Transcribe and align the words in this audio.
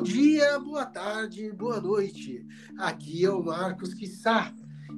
Bom 0.00 0.04
dia, 0.04 0.58
boa 0.58 0.86
tarde, 0.86 1.52
boa 1.52 1.78
noite. 1.78 2.42
Aqui 2.78 3.22
é 3.22 3.30
o 3.30 3.44
Marcos 3.44 3.92
Quissá 3.92 4.50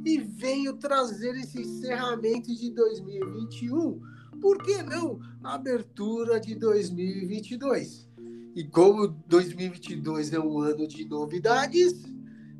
e 0.06 0.16
venho 0.16 0.74
trazer 0.74 1.34
esse 1.34 1.60
encerramento 1.60 2.54
de 2.54 2.70
2021. 2.70 4.00
Por 4.40 4.62
que 4.62 4.80
não 4.84 5.18
abertura 5.42 6.38
de 6.38 6.54
2022? 6.54 8.08
E 8.54 8.62
como 8.62 9.08
2022 9.26 10.34
é 10.34 10.38
um 10.38 10.60
ano 10.60 10.86
de 10.86 11.04
novidades, 11.04 12.04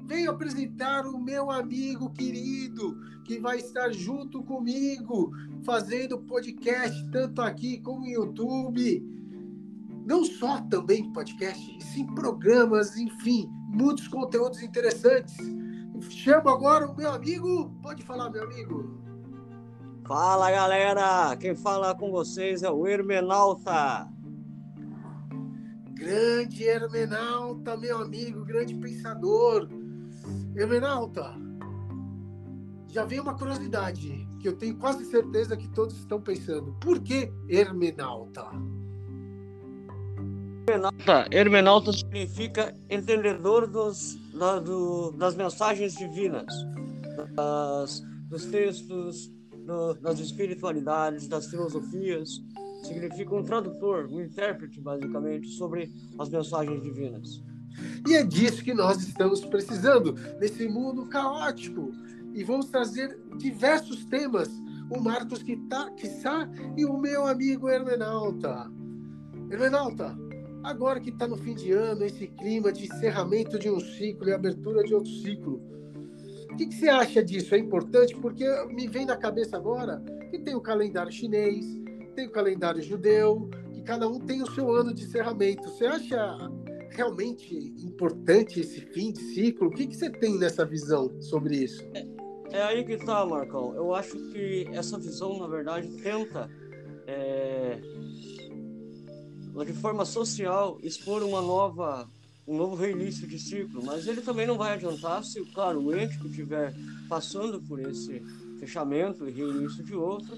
venho 0.04 0.32
apresentar 0.32 1.06
o 1.06 1.20
meu 1.20 1.48
amigo 1.48 2.10
querido 2.10 2.98
que 3.24 3.38
vai 3.38 3.58
estar 3.58 3.92
junto 3.92 4.42
comigo 4.42 5.30
fazendo 5.64 6.18
podcast 6.18 7.08
tanto 7.12 7.40
aqui 7.40 7.78
como 7.78 8.00
no 8.00 8.08
YouTube 8.08 9.11
não 10.04 10.24
só 10.24 10.60
também 10.62 11.12
podcast, 11.12 11.76
e 11.76 11.82
sim 11.82 12.06
programas, 12.14 12.96
enfim, 12.96 13.48
muitos 13.68 14.08
conteúdos 14.08 14.62
interessantes. 14.62 15.36
Chamo 16.10 16.48
agora 16.48 16.86
o 16.86 16.96
meu 16.96 17.12
amigo. 17.12 17.70
Pode 17.82 18.02
falar, 18.02 18.30
meu 18.30 18.42
amigo. 18.42 19.00
Fala, 20.06 20.50
galera! 20.50 21.36
Quem 21.36 21.54
fala 21.54 21.94
com 21.94 22.10
vocês 22.10 22.62
é 22.62 22.70
o 22.70 22.86
Hermenauta. 22.86 24.08
Grande 25.92 26.64
Hermenauta, 26.64 27.76
meu 27.76 27.98
amigo, 27.98 28.44
grande 28.44 28.74
pensador. 28.74 29.68
Hermenauta, 30.56 31.34
já 32.88 33.04
vem 33.04 33.20
uma 33.20 33.34
curiosidade 33.34 34.28
que 34.40 34.48
eu 34.48 34.56
tenho 34.56 34.76
quase 34.76 35.04
certeza 35.04 35.56
que 35.56 35.68
todos 35.68 35.96
estão 35.96 36.20
pensando. 36.20 36.72
Por 36.80 36.98
que 37.00 37.32
Hermenauta? 37.48 38.44
Hermenauta, 40.68 41.26
hermenauta 41.32 41.92
significa 41.92 42.74
entendedor 42.88 43.66
dos, 43.66 44.16
da, 44.32 44.60
do, 44.60 45.10
das 45.12 45.34
mensagens 45.34 45.94
divinas, 45.94 46.46
das, 47.34 48.00
dos 48.28 48.46
textos, 48.46 49.28
do, 49.66 49.94
das 49.94 50.20
espiritualidades, 50.20 51.26
das 51.26 51.46
filosofias. 51.46 52.40
Significa 52.84 53.34
um 53.34 53.42
tradutor, 53.42 54.06
um 54.06 54.20
intérprete, 54.20 54.80
basicamente, 54.80 55.48
sobre 55.48 55.92
as 56.18 56.28
mensagens 56.28 56.80
divinas. 56.82 57.42
E 58.06 58.14
é 58.14 58.24
disso 58.24 58.62
que 58.62 58.74
nós 58.74 59.02
estamos 59.02 59.44
precisando 59.44 60.14
nesse 60.38 60.68
mundo 60.68 61.06
caótico. 61.06 61.90
E 62.34 62.44
vamos 62.44 62.66
trazer 62.66 63.18
diversos 63.36 64.04
temas. 64.04 64.48
O 64.90 65.00
Marcos 65.00 65.42
Quissá 65.42 66.48
e 66.76 66.84
o 66.84 66.98
meu 66.98 67.26
amigo 67.26 67.68
Hermenauta. 67.68 68.70
Hermenauta, 69.50 70.16
Agora 70.62 71.00
que 71.00 71.10
está 71.10 71.26
no 71.26 71.36
fim 71.36 71.54
de 71.54 71.72
ano, 71.72 72.04
esse 72.04 72.28
clima 72.28 72.72
de 72.72 72.84
encerramento 72.84 73.58
de 73.58 73.68
um 73.68 73.80
ciclo 73.80 74.28
e 74.28 74.32
abertura 74.32 74.82
de 74.84 74.94
outro 74.94 75.10
ciclo, 75.10 75.60
o 76.50 76.56
que, 76.56 76.66
que, 76.66 76.74
você 76.74 76.88
acha 76.88 77.24
disso? 77.24 77.54
É 77.54 77.58
importante? 77.58 78.14
Porque 78.14 78.44
me 78.66 78.86
vem 78.86 79.06
na 79.06 79.16
cabeça 79.16 79.56
agora 79.56 80.02
que 80.30 80.38
tem 80.38 80.54
o 80.54 80.60
calendário 80.60 81.10
chinês, 81.10 81.64
tem 82.14 82.26
o 82.26 82.30
calendário 82.30 82.82
judeu, 82.82 83.48
que 83.72 83.82
cada 83.82 84.06
um 84.06 84.20
tem 84.20 84.42
o 84.42 84.50
seu 84.52 84.70
ano 84.70 84.92
de 84.92 85.02
encerramento. 85.04 85.62
Você 85.68 85.86
acha 85.86 86.38
realmente 86.90 87.56
importante 87.82 88.60
esse 88.60 88.82
fim 88.82 89.12
de 89.12 89.20
ciclo? 89.34 89.68
O 89.68 89.70
que, 89.70 89.86
que 89.86 89.96
você 89.96 90.10
tem 90.10 90.38
nessa 90.38 90.64
visão 90.64 91.10
sobre 91.22 91.56
isso? 91.56 91.82
É, 91.94 92.06
é 92.58 92.62
aí 92.62 92.84
que 92.84 92.92
está, 92.92 93.24
Marcão. 93.24 93.74
Eu 93.74 93.94
acho 93.94 94.14
que 94.30 94.68
essa 94.72 94.98
visão, 94.98 95.38
na 95.38 95.48
verdade, 95.48 95.88
tenta 96.02 96.50
é 97.06 97.80
de 99.64 99.72
forma 99.74 100.04
social, 100.04 100.78
expor 100.82 101.22
uma 101.22 101.42
nova, 101.42 102.08
um 102.48 102.56
novo 102.56 102.74
reinício 102.74 103.26
de 103.26 103.38
ciclo, 103.38 103.84
mas 103.84 104.06
ele 104.06 104.22
também 104.22 104.46
não 104.46 104.56
vai 104.56 104.72
adiantar 104.72 105.22
se, 105.22 105.44
claro, 105.52 105.80
o 105.80 105.96
ente 105.96 106.18
que 106.18 106.26
estiver 106.26 106.74
passando 107.08 107.60
por 107.60 107.78
esse 107.78 108.22
fechamento 108.58 109.28
e 109.28 109.30
reinício 109.30 109.84
de 109.84 109.94
outro, 109.94 110.36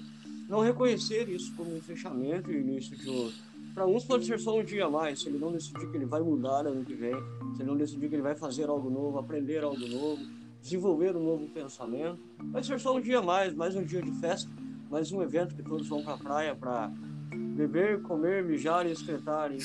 não 0.49 0.59
reconhecer 0.59 1.27
isso 1.29 1.55
como 1.55 1.75
um 1.75 1.81
fechamento 1.81 2.51
e 2.51 2.59
início 2.59 2.95
de 2.95 3.09
outro. 3.09 3.37
Para 3.73 3.87
uns 3.87 4.03
pode 4.03 4.25
ser 4.25 4.39
só 4.39 4.57
um 4.57 4.63
dia 4.63 4.85
a 4.85 4.89
mais, 4.89 5.21
se 5.21 5.27
ele 5.27 5.39
não 5.39 5.51
decidir 5.51 5.89
que 5.89 5.97
ele 5.97 6.05
vai 6.05 6.21
mudar 6.21 6.67
ano 6.67 6.85
que 6.85 6.93
vem, 6.93 7.15
se 7.55 7.61
ele 7.61 7.69
não 7.69 7.77
decidir 7.77 8.09
que 8.09 8.15
ele 8.15 8.21
vai 8.21 8.35
fazer 8.35 8.69
algo 8.69 8.89
novo, 8.89 9.17
aprender 9.17 9.63
algo 9.63 9.87
novo, 9.87 10.21
desenvolver 10.61 11.15
um 11.15 11.23
novo 11.23 11.47
pensamento, 11.49 12.19
vai 12.51 12.63
ser 12.63 12.79
só 12.79 12.95
um 12.95 13.01
dia 13.01 13.19
a 13.19 13.21
mais, 13.21 13.53
mais 13.53 13.75
um 13.75 13.83
dia 13.83 14.01
de 14.01 14.11
festa, 14.19 14.49
mais 14.89 15.11
um 15.11 15.21
evento 15.21 15.55
que 15.55 15.63
todos 15.63 15.87
vão 15.87 16.03
para 16.03 16.13
a 16.13 16.17
praia 16.17 16.55
para 16.55 16.91
beber, 17.55 18.01
comer, 18.01 18.43
mijar 18.43 18.85
e 18.85 18.91
excretar. 18.91 19.51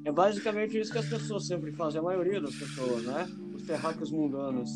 Então, 0.00 0.12
é 0.12 0.12
basicamente 0.12 0.78
isso 0.78 0.90
que 0.90 0.98
as 0.98 1.08
pessoas 1.08 1.46
sempre 1.46 1.70
fazem, 1.72 2.00
a 2.00 2.02
maioria 2.02 2.40
das 2.40 2.54
pessoas, 2.54 3.04
né? 3.04 3.28
Os 3.54 3.62
terráqueos 3.62 4.10
mundanos. 4.10 4.70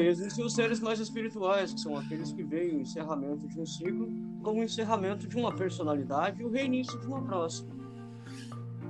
E 0.00 0.06
existem 0.08 0.44
os 0.44 0.54
seres 0.54 0.80
mais 0.80 0.98
espirituais, 1.00 1.74
que 1.74 1.80
são 1.80 1.96
aqueles 1.96 2.32
que 2.32 2.42
veem 2.42 2.78
o 2.78 2.80
encerramento 2.80 3.46
de 3.46 3.60
um 3.60 3.66
ciclo 3.66 4.08
como 4.42 4.60
o 4.60 4.64
encerramento 4.64 5.28
de 5.28 5.36
uma 5.36 5.54
personalidade 5.54 6.40
e 6.40 6.44
o 6.44 6.50
reinício 6.50 6.98
de 7.00 7.06
uma 7.06 7.22
próxima. 7.22 7.76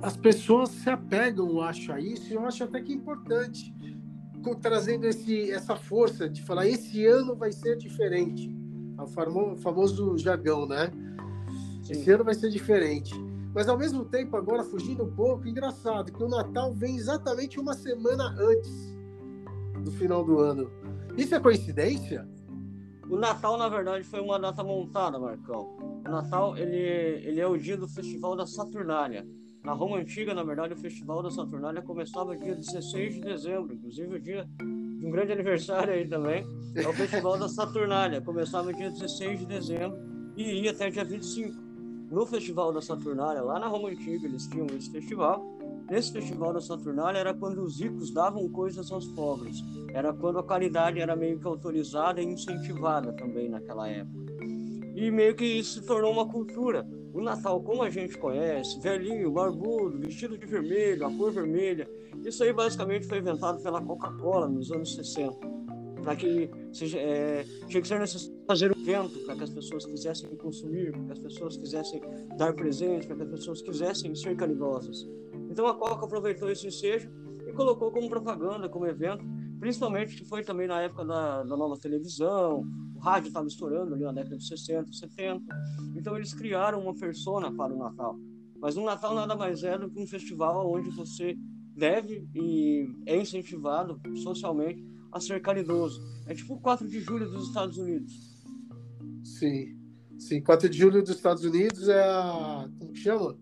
As 0.01 0.15
pessoas 0.15 0.69
se 0.69 0.89
apegam, 0.89 1.49
eu 1.49 1.61
acho, 1.61 1.91
a 1.91 1.99
isso, 1.99 2.31
e 2.31 2.35
eu 2.35 2.45
acho 2.45 2.63
até 2.63 2.81
que 2.81 2.93
é 2.93 2.95
importante, 2.95 3.73
trazendo 4.61 5.05
esse, 5.05 5.51
essa 5.51 5.75
força 5.75 6.29
de 6.29 6.41
falar: 6.43 6.67
esse 6.67 7.05
ano 7.05 7.35
vai 7.35 7.51
ser 7.51 7.75
diferente. 7.77 8.55
O 8.97 9.55
famoso 9.57 10.17
jargão, 10.17 10.65
né? 10.65 10.91
Esse 11.93 12.11
ano 12.11 12.23
vai 12.23 12.33
ser 12.33 12.49
diferente. 12.49 13.13
Mas 13.53 13.67
ao 13.67 13.77
mesmo 13.77 14.05
tempo, 14.05 14.37
agora 14.37 14.63
fugindo 14.63 15.03
um 15.03 15.11
pouco, 15.11 15.47
engraçado 15.47 16.11
que 16.11 16.23
o 16.23 16.29
Natal 16.29 16.73
vem 16.73 16.95
exatamente 16.95 17.59
uma 17.59 17.73
semana 17.73 18.35
antes 18.39 18.95
do 19.83 19.91
final 19.91 20.23
do 20.23 20.39
ano. 20.39 20.69
Isso 21.17 21.33
é 21.33 21.39
coincidência? 21.39 22.27
O 23.09 23.17
Natal, 23.17 23.57
na 23.57 23.67
verdade, 23.67 24.03
foi 24.03 24.19
uma 24.19 24.39
data 24.39 24.63
montada, 24.63 25.17
Marcão. 25.17 25.75
O 26.05 26.09
Natal, 26.09 26.55
ele, 26.55 26.77
ele 26.77 27.39
é 27.39 27.47
o 27.47 27.57
dia 27.57 27.75
do 27.75 27.87
Festival 27.87 28.35
da 28.35 28.45
Saturnália. 28.45 29.25
Na 29.63 29.73
Roma 29.73 29.97
Antiga, 29.97 30.33
na 30.33 30.43
verdade, 30.43 30.75
o 30.75 30.77
Festival 30.77 31.23
da 31.23 31.31
Saturnália 31.31 31.81
começava 31.81 32.37
dia 32.37 32.55
16 32.55 33.15
de 33.15 33.21
dezembro, 33.21 33.73
inclusive 33.73 34.15
o 34.15 34.19
dia 34.21 34.47
de 34.57 35.05
um 35.05 35.09
grande 35.09 35.31
aniversário 35.31 35.91
aí 35.91 36.07
também. 36.07 36.45
É 36.75 36.87
o 36.87 36.93
Festival 36.93 37.37
da 37.37 37.49
Saturnália. 37.49 38.21
Começava 38.21 38.71
dia 38.71 38.91
16 38.91 39.39
de 39.39 39.45
dezembro 39.47 39.97
e 40.37 40.61
ia 40.61 40.71
até 40.71 40.91
dia 40.91 41.03
25 41.03 41.68
no 42.09 42.25
Festival 42.25 42.73
da 42.73 42.81
Saturnália, 42.81 43.41
lá 43.41 43.59
na 43.59 43.67
Roma 43.67 43.89
Antiga, 43.89 44.25
eles 44.25 44.47
tinham 44.47 44.65
esse 44.75 44.91
festival. 44.91 45.45
Nesse 45.89 46.11
Festival 46.11 46.53
da 46.53 46.61
Saturnália 46.61 47.19
era 47.19 47.33
quando 47.33 47.63
os 47.63 47.79
ricos 47.79 48.11
davam 48.11 48.47
coisas 48.49 48.91
aos 48.91 49.07
pobres. 49.07 49.63
Era 49.93 50.13
quando 50.13 50.39
a 50.39 50.43
caridade 50.43 50.99
era 50.99 51.15
meio 51.15 51.39
que 51.39 51.47
autorizada 51.47 52.21
e 52.21 52.25
incentivada 52.25 53.13
também 53.13 53.49
naquela 53.49 53.87
época. 53.87 54.19
E 54.95 55.09
meio 55.11 55.35
que 55.35 55.45
isso 55.45 55.79
se 55.79 55.85
tornou 55.85 56.11
uma 56.11 56.27
cultura. 56.27 56.87
O 57.13 57.21
Natal, 57.21 57.61
como 57.61 57.81
a 57.81 57.89
gente 57.89 58.17
conhece, 58.17 58.79
velhinho, 58.79 59.31
barbudo, 59.31 59.99
vestido 59.99 60.37
de 60.37 60.45
vermelho, 60.45 61.05
a 61.07 61.11
cor 61.11 61.31
vermelha, 61.31 61.89
isso 62.23 62.43
aí 62.43 62.53
basicamente 62.53 63.07
foi 63.07 63.19
inventado 63.19 63.61
pela 63.63 63.81
Coca-Cola 63.81 64.47
nos 64.47 64.71
anos 64.71 64.95
60 64.95 65.48
para 66.01 66.15
que 66.15 66.49
seja, 66.71 66.97
é, 66.97 67.43
tinha 67.67 67.81
que 67.81 67.87
ser 67.87 67.99
necessário 67.99 68.39
fazer 68.47 68.75
um 68.75 68.81
evento 68.81 69.19
para 69.25 69.35
que 69.35 69.43
as 69.43 69.49
pessoas 69.49 69.85
quisessem 69.85 70.35
consumir, 70.37 70.91
para 70.91 71.03
que 71.05 71.11
as 71.11 71.19
pessoas 71.19 71.57
quisessem 71.57 72.01
dar 72.37 72.53
presente, 72.53 73.07
para 73.07 73.15
que 73.15 73.23
as 73.23 73.29
pessoas 73.29 73.61
quisessem 73.61 74.15
ser 74.15 74.35
caridosas. 74.35 75.07
Então 75.49 75.67
a 75.67 75.75
Coca 75.75 76.05
aproveitou 76.05 76.49
esse 76.49 76.67
ensejo 76.67 77.09
e 77.47 77.53
colocou 77.53 77.91
como 77.91 78.09
propaganda, 78.09 78.69
como 78.69 78.85
evento, 78.85 79.23
principalmente 79.59 80.15
que 80.15 80.25
foi 80.25 80.43
também 80.43 80.67
na 80.67 80.81
época 80.81 81.05
da, 81.05 81.43
da 81.43 81.57
nova 81.57 81.77
televisão, 81.77 82.63
o 82.95 82.99
rádio 82.99 83.29
estava 83.29 83.47
estourando 83.47 83.93
ali 83.93 84.03
na 84.03 84.11
década 84.11 84.37
de 84.37 84.45
60, 84.45 84.91
70. 84.91 85.43
Então 85.95 86.15
eles 86.15 86.33
criaram 86.33 86.81
uma 86.81 86.93
persona 86.93 87.49
para 87.51 87.73
o 87.73 87.77
Natal. 87.77 88.17
Mas 88.59 88.75
o 88.75 88.83
Natal 88.83 89.15
nada 89.15 89.35
mais 89.35 89.63
é 89.63 89.77
do 89.77 89.89
que 89.89 89.99
um 90.01 90.05
festival 90.05 90.69
onde 90.69 90.89
você 90.89 91.37
deve 91.75 92.27
e 92.35 92.85
é 93.05 93.15
incentivado 93.15 93.99
socialmente 94.17 94.85
a 95.11 95.19
ser 95.19 95.41
caridoso. 95.41 96.01
É 96.27 96.33
tipo 96.33 96.55
o 96.55 96.59
4 96.59 96.87
de 96.87 96.99
julho 96.99 97.29
dos 97.29 97.47
Estados 97.47 97.77
Unidos. 97.77 98.13
Sim. 99.23 99.77
Sim, 100.17 100.41
4 100.41 100.69
de 100.69 100.77
julho 100.77 101.01
dos 101.01 101.15
Estados 101.15 101.43
Unidos 101.43 101.87
é 101.87 102.03
a. 102.03 102.69
Como 102.77 102.91
que 102.91 102.99
chama? 102.99 103.37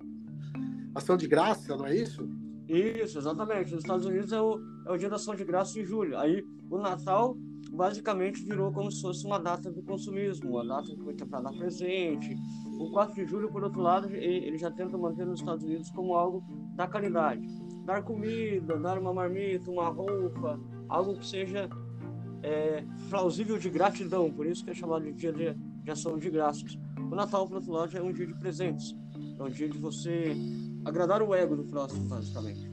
Ação 0.94 1.18
de 1.18 1.28
graça, 1.28 1.76
não 1.76 1.88
é 1.88 1.96
isso? 1.96 2.28
Isso, 2.68 3.18
exatamente. 3.18 3.72
Nos 3.72 3.84
Estados 3.84 4.06
Unidos 4.06 4.32
é 4.32 4.42
o, 4.42 4.60
é 4.86 4.92
o 4.92 4.98
dia 4.98 5.10
da 5.10 5.16
ação 5.16 5.36
de 5.36 5.44
graça 5.44 5.74
de 5.74 5.84
julho. 5.84 6.18
Aí 6.18 6.44
o 6.70 6.78
Natal 6.78 7.36
basicamente 7.72 8.44
virou 8.44 8.72
como 8.72 8.92
se 8.92 9.02
fosse 9.02 9.26
uma 9.26 9.40
data 9.40 9.72
do 9.72 9.82
consumismo, 9.84 10.52
uma 10.52 10.66
data 10.66 10.96
que 10.96 11.02
foi 11.02 11.14
para 11.14 11.42
dar 11.42 11.54
presente. 11.54 12.36
O 12.80 12.92
4 12.92 13.16
de 13.16 13.26
julho, 13.26 13.50
por 13.52 13.64
outro 13.64 13.82
lado, 13.82 14.14
ele 14.14 14.58
já 14.58 14.70
tenta 14.70 14.98
manter 14.98 15.26
nos 15.26 15.40
Estados 15.40 15.64
Unidos 15.64 15.90
como 15.92 16.14
algo 16.14 16.44
da 16.76 16.88
caridade. 16.88 17.48
Dar 17.86 18.04
comida, 18.04 18.78
dar 18.78 19.00
uma 19.00 19.14
marmita, 19.14 19.72
uma 19.72 19.90
roupa, 19.90 20.60
algo 20.90 21.16
que 21.16 21.26
seja 21.26 21.70
é, 22.44 22.84
plausível 23.10 23.58
de 23.58 23.70
gratidão, 23.70 24.32
por 24.32 24.46
isso 24.46 24.64
que 24.64 24.72
é 24.72 24.74
chamado 24.74 25.04
de 25.04 25.14
dia 25.14 25.34
de, 25.34 25.54
de 25.54 25.92
ação 25.92 26.18
de 26.18 26.30
graças. 26.30 26.78
O 26.98 27.16
Natal, 27.16 27.48
por 27.48 27.56
outro 27.56 27.72
lado, 27.72 27.98
é 27.98 28.02
um 28.02 28.12
dia 28.12 28.28
de 28.28 28.34
presentes, 28.36 28.96
é 29.40 29.44
um 29.44 29.50
dia 29.50 29.70
de 29.70 29.78
você 29.78 30.36
agradar 30.86 31.22
o 31.22 31.34
ego 31.34 31.56
do 31.56 31.64
próximo, 31.64 32.08
basicamente. 32.08 32.70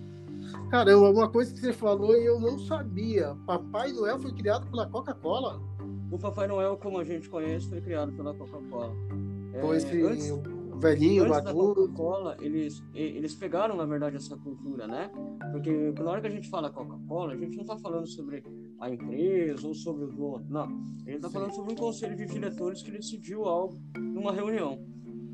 Caramba, 0.70 1.11
uma 1.11 1.28
coisa 1.28 1.52
que 1.52 1.61
você 1.61 1.72
falou 1.72 2.16
e 2.16 2.25
eu 2.25 2.38
não 2.40 2.58
sabia. 2.58 3.34
Papai 3.46 3.93
Noel 3.93 4.19
foi 4.19 4.32
criado 4.32 4.67
pela 4.70 4.87
Coca-Cola? 4.87 5.60
O 6.10 6.19
Papai 6.19 6.46
Noel, 6.46 6.76
como 6.76 6.99
a 6.99 7.05
gente 7.05 7.28
conhece, 7.28 7.69
foi 7.69 7.81
criado 7.81 8.12
pela 8.12 8.34
Coca-Cola. 8.34 8.94
Pois 9.60 9.84
é, 9.84 10.02
antes, 10.02 10.31
velhinho, 10.78 11.24
antes 11.24 11.44
maduro. 11.44 11.88
Coca-Cola, 11.88 12.36
eles, 12.40 12.82
eles 12.94 13.34
pegaram, 13.34 13.76
na 13.76 13.84
verdade, 13.84 14.16
essa 14.16 14.36
cultura, 14.36 14.86
né? 14.86 15.10
Porque 15.52 15.92
na 15.92 16.10
hora 16.10 16.20
que 16.20 16.26
a 16.26 16.30
gente 16.30 16.48
fala 16.48 16.70
Coca-Cola, 16.70 17.32
a 17.32 17.36
gente 17.36 17.56
não 17.56 17.62
está 17.62 17.76
falando 17.76 18.06
sobre 18.06 18.42
a 18.80 18.90
empresa 18.90 19.66
ou 19.66 19.74
sobre 19.74 20.04
o 20.04 20.08
dono, 20.08 20.44
não. 20.48 20.68
Gente 20.98 21.16
está 21.16 21.30
falando 21.30 21.54
sobre 21.54 21.72
um 21.72 21.76
conselho 21.76 22.16
de 22.16 22.26
diretores 22.26 22.82
que 22.82 22.90
decidiu 22.90 23.44
algo 23.44 23.80
numa 23.98 24.32
reunião. 24.32 24.78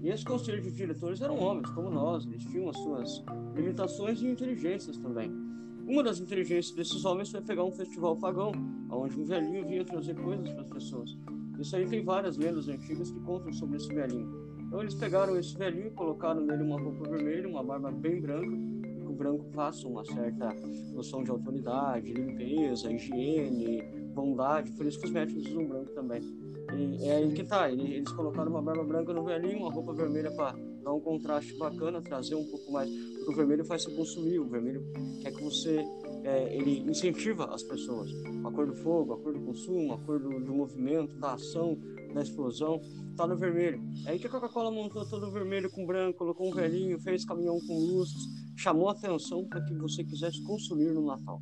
E 0.03 0.09
esse 0.09 0.25
conselho 0.25 0.63
de 0.63 0.73
diretores 0.73 1.21
eram 1.21 1.39
homens, 1.39 1.69
como 1.71 1.91
nós, 1.91 2.25
eles 2.25 2.45
tinham 2.45 2.71
as 2.71 2.77
suas 2.79 3.23
limitações 3.55 4.23
e 4.23 4.27
inteligências 4.27 4.97
também. 4.97 5.31
Uma 5.87 6.03
das 6.03 6.21
inteligências 6.21 6.75
desses 6.75 7.05
homens 7.05 7.31
foi 7.31 7.41
pegar 7.43 7.65
um 7.65 7.73
festival 7.73 8.17
pagão, 8.17 8.53
onde 8.91 9.21
um 9.21 9.25
velhinho 9.25 9.67
vinha 9.67 9.85
trazer 9.85 10.15
coisas 10.15 10.49
para 10.51 10.63
as 10.63 10.71
pessoas. 10.71 11.19
Isso 11.59 11.77
aí 11.77 11.87
tem 11.87 12.03
várias 12.03 12.39
lendas 12.39 12.69
antigas 12.69 13.11
que 13.11 13.21
contam 13.21 13.53
sobre 13.53 13.77
esse 13.77 13.93
velhinho. 13.93 14.40
Então 14.71 14.83
eles 14.83 14.95
pegaram 14.95 15.37
esse 15.37 15.59
velhinho 15.59 15.91
colocaram 15.91 16.43
nele 16.43 16.63
uma 16.63 16.81
roupa 16.81 17.11
vermelha, 17.11 17.49
uma 17.49 17.61
barba 17.61 17.91
bem 17.91 18.21
branca, 18.21 18.57
que 19.01 19.05
o 19.05 19.13
branco 19.13 19.45
passa 19.53 19.89
uma 19.89 20.05
certa 20.05 20.55
noção 20.95 21.25
de 21.25 21.31
autoridade, 21.33 22.13
limpeza, 22.13 22.89
higiene, 22.89 23.83
bondade, 24.15 24.71
por 24.71 24.87
isso 24.87 25.01
que 25.01 25.07
os 25.07 25.11
médicos 25.11 25.45
usam 25.47 25.67
branco 25.67 25.91
também. 25.91 26.23
E 26.73 27.05
é 27.05 27.17
aí 27.17 27.33
que 27.33 27.43
tá, 27.43 27.69
eles 27.69 28.13
colocaram 28.13 28.53
uma 28.53 28.63
barba 28.63 28.85
branca 28.85 29.13
no 29.13 29.25
velhinho, 29.25 29.59
uma 29.59 29.73
roupa 29.73 29.93
vermelha 29.93 30.31
para 30.31 30.55
dar 30.85 30.93
um 30.93 31.01
contraste 31.01 31.53
bacana, 31.59 32.01
trazer 32.01 32.37
um 32.37 32.45
pouco 32.45 32.71
mais, 32.71 32.89
porque 32.89 33.33
o 33.33 33.35
vermelho 33.35 33.65
faz 33.65 33.83
você 33.83 33.91
consumir, 33.91 34.39
o 34.39 34.47
vermelho 34.47 34.85
quer 35.21 35.33
que 35.33 35.43
você, 35.43 35.85
é, 36.23 36.55
ele 36.55 36.89
incentiva 36.89 37.53
as 37.53 37.65
pessoas, 37.65 38.09
a 38.45 38.51
cor 38.53 38.69
do 38.69 38.77
fogo, 38.77 39.15
a 39.15 39.19
cor 39.19 39.33
do 39.33 39.41
consumo, 39.41 39.95
a 39.95 39.99
cor 39.99 40.21
do, 40.21 40.39
do 40.39 40.55
movimento, 40.55 41.17
da 41.17 41.33
ação, 41.33 41.77
da 42.13 42.23
explosão, 42.23 42.81
tá 43.17 43.27
no 43.27 43.37
vermelho. 43.37 43.83
Aí 44.07 44.19
que 44.19 44.27
a 44.27 44.31
Coca-Cola 44.31 44.71
montou 44.71 45.07
todo 45.09 45.31
vermelho 45.31 45.71
com 45.71 45.87
branco, 45.87 46.19
colocou 46.19 46.49
um 46.49 46.55
velhinho, 46.55 46.99
fez 47.01 47.25
caminhão 47.25 47.59
com 47.67 47.79
luzes, 47.79 48.23
chamou 48.57 48.89
a 48.89 48.93
atenção 48.93 49.45
para 49.47 49.63
que 49.63 49.75
você 49.75 50.05
quisesse 50.05 50.43
consumir 50.45 50.93
no 50.93 51.05
Natal. 51.05 51.41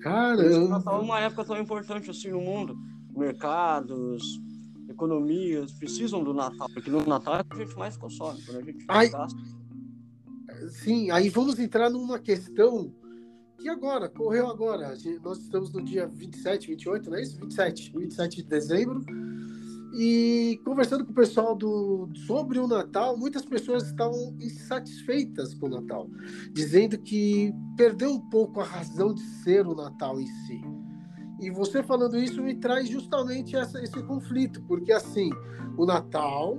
Caramba! 0.00 0.64
O 0.64 0.68
Natal 0.68 1.00
é 1.00 1.02
uma 1.02 1.20
época 1.20 1.44
tão 1.44 1.58
importante 1.58 2.10
assim 2.10 2.30
no 2.30 2.40
mundo 2.40 2.76
mercados, 3.16 4.40
economias 4.88 5.72
precisam 5.72 6.22
do 6.22 6.32
Natal, 6.32 6.68
porque 6.72 6.90
no 6.90 7.04
Natal 7.06 7.36
é 7.36 7.44
que 7.44 7.54
a 7.54 7.64
gente 7.64 7.76
mais 7.76 7.96
consome, 7.96 8.42
quando 8.42 8.58
a 8.58 8.62
gente 8.62 8.84
Ai, 8.88 9.08
gasta. 9.08 9.38
Sim, 10.68 11.10
aí 11.10 11.28
vamos 11.28 11.58
entrar 11.58 11.90
numa 11.90 12.18
questão 12.18 12.92
que 13.58 13.68
agora, 13.68 14.08
correu 14.08 14.48
agora. 14.48 14.96
Nós 15.22 15.38
estamos 15.38 15.72
no 15.72 15.82
dia 15.82 16.06
27, 16.06 16.68
28, 16.68 17.10
não 17.10 17.16
é 17.16 17.22
isso? 17.22 17.38
27, 17.38 17.92
27 17.96 18.36
de 18.36 18.42
dezembro. 18.44 19.04
E 19.92 20.60
conversando 20.64 21.04
com 21.04 21.10
o 21.10 21.14
pessoal 21.14 21.56
do, 21.56 22.08
sobre 22.26 22.58
o 22.58 22.68
Natal, 22.68 23.16
muitas 23.16 23.44
pessoas 23.44 23.86
estavam 23.86 24.36
insatisfeitas 24.38 25.52
com 25.54 25.66
o 25.66 25.70
Natal, 25.70 26.08
dizendo 26.52 26.96
que 26.96 27.52
perdeu 27.76 28.12
um 28.12 28.20
pouco 28.20 28.60
a 28.60 28.64
razão 28.64 29.12
de 29.12 29.22
ser 29.42 29.66
o 29.66 29.74
Natal 29.74 30.20
em 30.20 30.26
si. 30.26 30.60
E 31.40 31.50
você 31.50 31.82
falando 31.82 32.18
isso 32.18 32.42
me 32.42 32.54
traz 32.54 32.88
justamente 32.88 33.56
essa, 33.56 33.82
esse 33.82 34.00
conflito, 34.02 34.62
porque 34.62 34.92
assim, 34.92 35.30
o 35.76 35.84
Natal, 35.84 36.56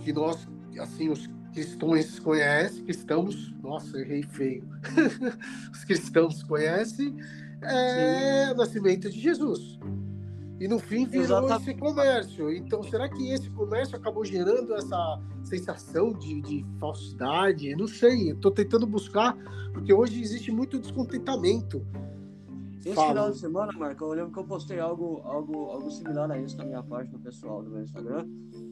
que 0.00 0.12
nós, 0.12 0.48
assim, 0.80 1.10
os 1.10 1.28
cristãos 1.52 2.18
conhecem, 2.18 2.84
cristãos, 2.84 3.54
nossa, 3.62 3.98
errei 4.00 4.22
feio, 4.22 4.68
os 5.72 5.84
cristãos 5.84 6.42
conhecem, 6.42 7.14
é 7.62 8.46
Sim. 8.46 8.52
o 8.52 8.56
nascimento 8.56 9.10
de 9.10 9.20
Jesus. 9.20 9.78
E 10.60 10.66
no 10.66 10.78
fim 10.78 11.06
virou 11.06 11.24
Exatamente. 11.24 11.70
esse 11.70 11.74
comércio. 11.78 12.52
Então, 12.52 12.82
será 12.82 13.08
que 13.08 13.30
esse 13.30 13.48
comércio 13.50 13.96
acabou 13.96 14.24
gerando 14.24 14.74
essa 14.74 15.20
sensação 15.44 16.12
de, 16.12 16.40
de 16.40 16.66
falsidade? 16.80 17.74
Não 17.76 17.86
sei, 17.86 18.30
estou 18.30 18.50
tentando 18.50 18.86
buscar, 18.86 19.36
porque 19.72 19.92
hoje 19.92 20.20
existe 20.20 20.50
muito 20.50 20.78
descontentamento 20.78 21.84
esse 22.88 22.94
Fala. 22.94 23.08
final 23.08 23.30
de 23.32 23.38
semana, 23.38 23.72
Marco, 23.72 24.04
eu 24.04 24.08
lembro 24.12 24.32
que 24.32 24.38
eu 24.38 24.44
postei 24.44 24.78
algo, 24.78 25.20
algo, 25.24 25.66
algo 25.66 25.90
similar 25.90 26.30
a 26.30 26.38
isso 26.38 26.56
na 26.56 26.64
minha 26.64 26.82
página 26.82 27.18
pessoal 27.18 27.62
do 27.62 27.70
meu 27.70 27.82
Instagram, 27.82 28.26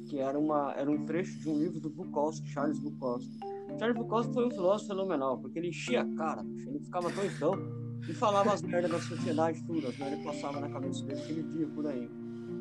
que 0.09 0.19
era, 0.19 0.39
uma, 0.39 0.73
era 0.75 0.91
um 0.91 1.05
trecho 1.05 1.39
de 1.39 1.51
um 1.51 1.59
livro 1.59 1.81
do 1.81 1.91
Bukowski, 1.91 2.49
Charles 2.49 2.79
Bukowski. 2.79 3.39
Charles 3.79 3.99
Bukowski 3.99 4.33
foi 4.33 4.47
um 4.47 4.51
filósofo 4.51 4.89
fenomenal, 4.89 5.39
porque 5.39 5.59
ele 5.59 5.69
enchia 5.69 6.03
a 6.03 6.15
cara, 6.15 6.43
ele 6.67 6.79
ficava 6.79 7.11
doidão 7.11 7.53
e 8.09 8.15
falava 8.15 8.53
as 8.53 8.63
merdas 8.63 8.91
da 8.91 9.01
sociedade, 9.01 9.63
tudo, 9.65 9.89
as 9.89 9.97
merdas 9.99 10.19
que 10.19 10.25
passavam 10.25 10.61
na 10.61 10.69
cabeça 10.69 11.05
dele 11.05 11.21
aquele 11.21 11.43
dia 11.43 11.67
por 11.67 11.87
aí. 11.87 12.09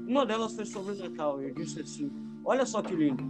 Uma 0.07 0.25
delas 0.25 0.55
foi 0.55 0.65
sobre 0.65 0.93
o 0.93 0.95
Natal, 0.97 1.41
ele 1.41 1.53
disse 1.53 1.81
assim: 1.81 2.11
Olha 2.43 2.65
só 2.65 2.81
que 2.81 2.95
lindo. 2.95 3.23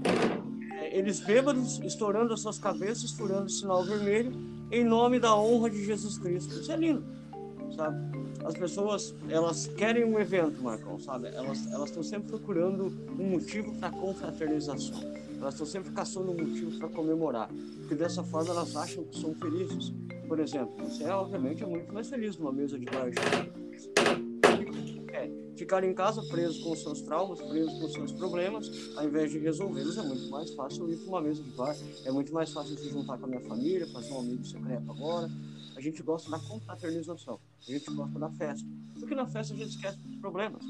É, 0.74 0.98
eles 0.98 1.22
bêbados, 1.22 1.80
estourando 1.80 2.34
as 2.34 2.42
suas 2.42 2.60
cabeças, 2.60 3.12
furando 3.12 3.46
o 3.46 3.50
sinal 3.50 3.84
vermelho, 3.84 4.34
em 4.72 4.84
nome 4.84 5.20
da 5.20 5.36
honra 5.36 5.70
de 5.70 5.84
Jesus 5.86 6.18
Cristo. 6.18 6.54
Isso 6.54 6.72
é 6.72 6.76
lindo 6.76 7.04
sabe? 7.76 7.98
As 8.44 8.54
pessoas, 8.56 9.16
elas 9.30 9.68
querem 9.68 10.06
um 10.06 10.20
evento, 10.20 10.62
Marcão, 10.62 11.00
sabe? 11.00 11.28
Elas 11.30 11.60
estão 11.86 12.04
sempre 12.04 12.30
procurando 12.30 12.86
um 13.20 13.32
motivo 13.32 13.74
para 13.76 13.90
confraternização. 13.92 15.00
Elas 15.46 15.54
estão 15.54 15.68
sempre 15.68 15.92
caçando 15.92 16.32
um 16.32 16.34
motivo 16.34 16.76
para 16.80 16.90
comemorar, 16.90 17.48
porque 17.78 17.94
dessa 17.94 18.24
forma 18.24 18.50
elas 18.50 18.76
acham 18.76 19.04
que 19.04 19.16
são 19.16 19.36
felizes. 19.36 19.94
Por 20.28 20.40
exemplo, 20.40 20.74
você 20.84 21.04
obviamente 21.04 21.62
é 21.62 21.68
muito 21.68 21.94
mais 21.94 22.10
feliz 22.10 22.36
numa 22.36 22.52
mesa 22.52 22.80
de 22.80 22.86
bar. 22.86 23.12
É, 25.14 25.32
ficar 25.56 25.84
em 25.84 25.94
casa 25.94 26.24
preso 26.24 26.64
com 26.64 26.76
seus 26.76 27.00
traumas, 27.02 27.40
preso 27.44 27.80
com 27.80 27.88
seus 27.90 28.12
problemas, 28.14 28.72
ao 28.98 29.06
invés 29.06 29.30
de 29.30 29.38
resolvê-los, 29.38 29.96
é 30.00 30.02
muito 30.02 30.28
mais 30.32 30.50
fácil 30.56 30.90
ir 30.90 30.98
para 30.98 31.10
uma 31.10 31.22
mesa 31.22 31.44
de 31.44 31.52
bar. 31.52 31.76
É 32.04 32.12
muito 32.12 32.34
mais 32.34 32.52
fácil 32.52 32.76
se 32.76 32.90
juntar 32.90 33.20
com 33.20 33.26
a 33.26 33.28
minha 33.28 33.42
família, 33.42 33.86
fazer 33.94 34.14
um 34.14 34.22
amigo 34.22 34.44
secreto 34.44 34.90
agora, 34.90 35.30
a 35.76 35.80
gente 35.80 36.02
gosta 36.02 36.32
da 36.32 36.40
confraternização, 36.40 37.40
a 37.68 37.72
gente 37.72 37.86
gosta 37.94 38.18
da 38.18 38.32
festa. 38.32 38.68
Porque 39.00 39.14
na 39.14 39.26
festa 39.26 39.54
a 39.54 39.58
gente 39.58 39.70
esquece 39.70 39.98
dos 40.00 40.16
problemas. 40.18 40.64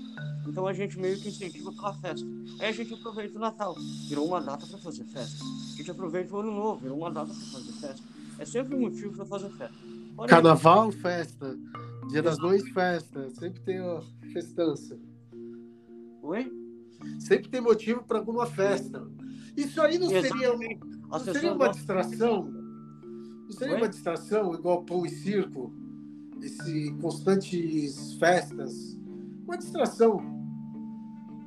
Então 0.47 0.67
a 0.67 0.73
gente 0.73 0.99
meio 0.99 1.19
que 1.19 1.29
incentiva 1.29 1.71
pela 1.71 1.93
festa. 1.93 2.25
Aí 2.59 2.69
a 2.69 2.71
gente 2.71 2.93
aproveita 2.93 3.37
o 3.37 3.41
Natal, 3.41 3.75
virou 4.07 4.27
uma 4.27 4.41
data 4.41 4.65
para 4.65 4.77
fazer 4.77 5.03
festa. 5.05 5.43
A 5.43 5.77
gente 5.77 5.91
aproveita 5.91 6.35
o 6.35 6.39
Ano 6.39 6.51
Novo, 6.51 6.81
virou 6.81 6.97
uma 6.97 7.11
data 7.11 7.33
para 7.33 7.45
fazer 7.45 7.71
festa. 7.73 8.03
É 8.37 8.45
sempre 8.45 8.75
um 8.75 8.81
motivo 8.81 9.15
para 9.15 9.25
fazer 9.25 9.49
festa. 9.49 9.75
Porém, 10.15 10.29
Carnaval, 10.29 10.91
festa. 10.91 11.57
Dia 12.09 12.21
das 12.21 12.37
Mães, 12.37 12.67
festa. 12.69 13.29
Sempre 13.31 13.61
tem 13.61 13.79
a 13.79 14.01
festança. 14.33 14.99
Oi? 16.21 16.51
Sempre 17.19 17.49
tem 17.49 17.61
motivo 17.61 18.03
para 18.03 18.17
alguma 18.17 18.45
festa. 18.45 19.07
Isso 19.55 19.81
aí 19.81 19.97
não 19.97 20.09
seria, 20.09 20.53
não 20.53 21.19
seria 21.19 21.53
uma 21.53 21.69
distração? 21.69 22.43
Não 22.43 23.51
seria 23.51 23.75
Oi? 23.75 23.81
uma 23.81 23.89
distração 23.89 24.53
igual 24.53 24.83
pão 24.83 25.05
e 25.05 25.09
circo? 25.09 25.73
Esse 26.41 26.91
constantes 27.01 28.13
festas? 28.13 28.97
Uma 29.45 29.57
distração. 29.57 30.35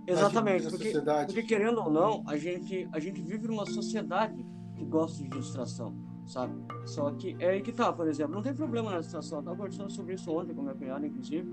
Exatamente, 0.07 0.71
porque, 0.71 0.92
porque, 1.26 1.42
querendo 1.42 1.80
ou 1.83 1.90
não, 1.90 2.23
a 2.26 2.37
gente, 2.38 2.88
a 2.92 2.99
gente 2.99 3.21
vive 3.21 3.47
numa 3.47 3.66
sociedade 3.66 4.42
que 4.75 4.85
gosta 4.85 5.23
de 5.23 5.28
distração, 5.28 5.95
sabe? 6.26 6.54
Só 6.87 7.11
que 7.11 7.37
é 7.38 7.50
aí 7.50 7.61
que 7.61 7.73
tá, 7.73 7.92
por 7.92 8.09
exemplo, 8.09 8.35
não 8.35 8.42
tem 8.42 8.54
problema 8.54 8.90
na 8.90 9.00
distração. 9.00 9.38
Eu 9.38 9.45
tava 9.45 9.57
conversando 9.57 9.90
sobre 9.90 10.14
isso 10.14 10.30
ontem 10.33 10.54
com 10.54 10.62
minha 10.62 10.75
cunhada, 10.75 11.07
inclusive. 11.07 11.47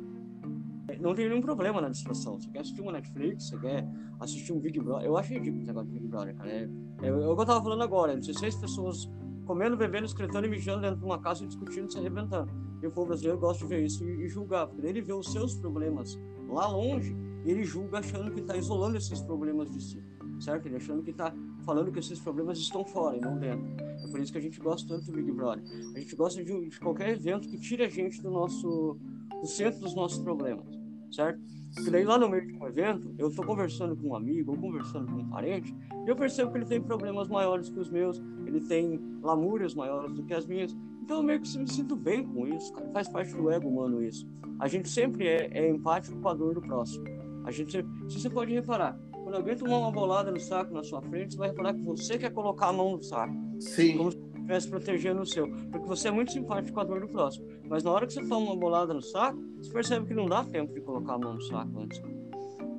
Não 1.02 1.14
tem 1.14 1.28
nenhum 1.28 1.42
problema 1.42 1.82
na 1.82 1.90
distração. 1.90 2.40
Você 2.40 2.50
quer 2.50 2.60
assistir 2.60 2.82
uma 2.82 2.94
Netflix, 2.94 3.50
você 3.50 3.58
quer 3.58 3.86
assistir 4.20 4.54
um 4.54 4.60
Big 4.60 4.80
Brother. 4.80 5.06
Eu 5.06 5.18
acho 5.18 5.34
ridículo 5.34 5.58
esse 5.58 5.68
negócio 5.68 5.90
de 5.90 6.00
Big 6.00 6.08
Brother, 6.08 6.36
cara. 6.36 6.50
É, 6.50 6.70
é, 7.02 7.08
é 7.08 7.14
o 7.14 7.36
que 7.36 7.42
eu 7.42 7.46
tava 7.46 7.62
falando 7.62 7.84
agora. 7.84 8.16
16 8.16 8.56
pessoas 8.56 9.10
comendo, 9.46 9.78
bebendo, 9.78 10.06
escrevendo 10.06 10.46
e 10.46 10.50
mijando 10.50 10.82
dentro 10.82 10.98
de 10.98 11.06
uma 11.06 11.20
casa 11.20 11.44
e 11.44 11.48
discutindo, 11.48 11.92
se 11.92 11.98
arrebentando. 11.98 12.52
E 12.82 12.88
o 12.88 12.92
povo 12.92 13.08
brasileiro 13.08 13.40
gosta 13.40 13.64
de 13.64 13.70
ver 13.70 13.86
isso 13.86 14.04
e, 14.04 14.28
julgar, 14.28 14.68
porque 14.68 14.86
ele 14.86 15.02
vê 15.02 15.14
os 15.14 15.32
seus 15.32 15.56
problemas 15.56 16.20
lá 16.50 16.68
longe 16.68 17.16
e 17.46 17.52
ele 17.52 17.64
julga 17.64 18.00
achando 18.00 18.32
que 18.32 18.42
está 18.42 18.58
isolando 18.58 18.98
esses 18.98 19.22
problemas 19.22 19.72
de 19.72 19.82
si, 19.82 20.04
certo? 20.40 20.66
Ele 20.66 20.76
achando 20.76 21.02
que 21.02 21.12
está 21.12 21.34
falando 21.64 21.92
que 21.92 22.00
esses 22.00 22.20
problemas 22.20 22.58
estão 22.58 22.84
fora 22.84 23.18
e 23.18 23.22
não 23.22 23.38
dentro. 23.38 23.66
É 24.04 24.08
por 24.10 24.20
isso 24.20 24.32
que 24.32 24.38
a 24.38 24.42
gente 24.42 24.60
gosta 24.60 24.88
tanto 24.88 25.06
do 25.06 25.14
Big 25.14 25.32
Brother. 25.32 25.64
A 25.96 26.00
gente 26.00 26.16
gosta 26.16 26.44
de, 26.44 26.70
de 26.70 26.80
qualquer 26.80 27.10
evento 27.10 27.48
que 27.48 27.58
tire 27.58 27.84
a 27.84 27.90
gente 27.90 28.22
do 28.22 28.30
nosso 28.30 28.98
do 29.42 29.48
centro 29.48 29.80
dos 29.82 29.96
nossos 29.96 30.20
problemas, 30.20 30.66
certo? 31.12 31.40
Porque 31.76 31.92
daí 31.92 32.04
lá 32.04 32.18
no 32.18 32.30
meio 32.30 32.48
de 32.48 32.54
um 32.54 32.66
evento, 32.66 33.14
eu 33.18 33.28
estou 33.28 33.46
conversando 33.46 33.96
com 33.96 34.10
um 34.10 34.16
amigo 34.16 34.52
ou 34.52 34.58
conversando 34.58 35.12
com 35.12 35.20
um 35.20 35.30
parente, 35.30 35.76
e 35.94 35.95
eu 36.06 36.16
percebo 36.16 36.52
que 36.52 36.58
ele 36.58 36.66
tem 36.66 36.82
problemas 36.82 37.28
maiores 37.28 37.70
que 37.70 37.80
os 37.80 37.90
meus, 37.90 38.22
ele 38.46 38.62
tem 38.62 39.00
lamúrias 39.22 39.74
maiores 39.74 40.14
do 40.14 40.24
que 40.24 40.34
as 40.34 40.46
minhas. 40.46 40.76
Então 41.02 41.18
eu 41.18 41.24
meio 41.24 41.42
que 41.42 41.58
me 41.58 41.68
sinto 41.68 41.96
bem 41.96 42.24
com 42.24 42.48
isso, 42.48 42.72
cara. 42.74 42.90
Faz 42.92 43.08
parte 43.08 43.34
do 43.36 43.50
ego 43.50 43.68
humano 43.68 44.04
isso. 44.04 44.28
A 44.60 44.68
gente 44.68 44.90
sempre 44.90 45.28
é, 45.28 45.50
é 45.54 45.70
empático 45.70 46.20
com 46.20 46.30
a 46.30 46.34
dor 46.34 46.56
do 46.56 46.62
próximo. 46.62 47.04
A 47.46 47.52
gente 47.52 47.72
sempre... 47.72 47.92
Se 48.10 48.20
você 48.20 48.30
pode 48.30 48.54
reparar, 48.54 48.98
quando 49.24 49.36
alguém 49.36 49.56
tomar 49.56 49.78
uma 49.80 49.92
bolada 49.92 50.32
no 50.32 50.40
saco 50.40 50.74
na 50.74 50.84
sua 50.84 51.02
frente, 51.02 51.34
você 51.34 51.40
vai 51.40 51.50
reparar 51.50 51.74
que 51.74 51.82
você 51.82 52.18
quer 52.18 52.32
colocar 52.32 52.68
a 52.68 52.74
mão 52.74 52.92
no 52.94 53.04
saco. 53.04 53.34
Sim. 53.60 53.98
Como, 53.98 54.10
estivesse 54.10 54.70
protegendo 54.70 55.22
o 55.22 55.26
seu. 55.26 55.48
Porque 55.72 55.88
você 55.88 56.08
é 56.08 56.12
muito 56.12 56.32
simpático 56.32 56.74
com 56.74 56.80
a 56.80 56.84
dor 56.84 57.02
do 57.02 57.08
próximo. 57.08 57.48
Mas 57.68 57.84
na 57.84 57.92
hora 57.92 58.06
que 58.06 58.14
você 58.14 58.22
toma 58.22 58.52
uma 58.52 58.56
bolada 58.56 58.94
no 58.94 59.02
saco, 59.02 59.40
você 59.58 59.72
percebe 59.72 60.06
que 60.06 60.14
não 60.14 60.28
dá 60.28 60.44
tempo 60.44 60.74
de 60.74 60.82
colocar 60.82 61.16
a 61.16 61.18
mão 61.18 61.34
no 61.34 61.42
saco 61.42 61.80
antes. 61.80 62.00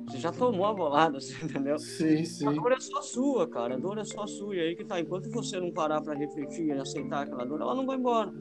Você 0.07 0.19
já 0.19 0.31
tomou 0.31 0.65
a 0.65 0.73
bolada, 0.73 1.19
você 1.19 1.33
entendeu? 1.43 1.77
Sim, 1.77 2.23
sim. 2.23 2.47
A 2.47 2.51
dor 2.51 2.71
é 2.71 2.79
só 2.79 3.01
sua, 3.01 3.47
cara. 3.47 3.75
A 3.75 3.77
dor 3.77 3.97
é 3.97 4.05
só 4.05 4.25
sua. 4.25 4.55
E 4.55 4.59
aí 4.59 4.75
que 4.75 4.85
tá. 4.85 4.99
Enquanto 4.99 5.29
você 5.29 5.59
não 5.59 5.71
parar 5.71 6.01
pra 6.01 6.13
refletir 6.13 6.65
e 6.67 6.71
aceitar 6.71 7.23
aquela 7.23 7.45
dor, 7.45 7.61
ela 7.61 7.75
não 7.75 7.85
vai 7.85 7.97
embora. 7.97 8.31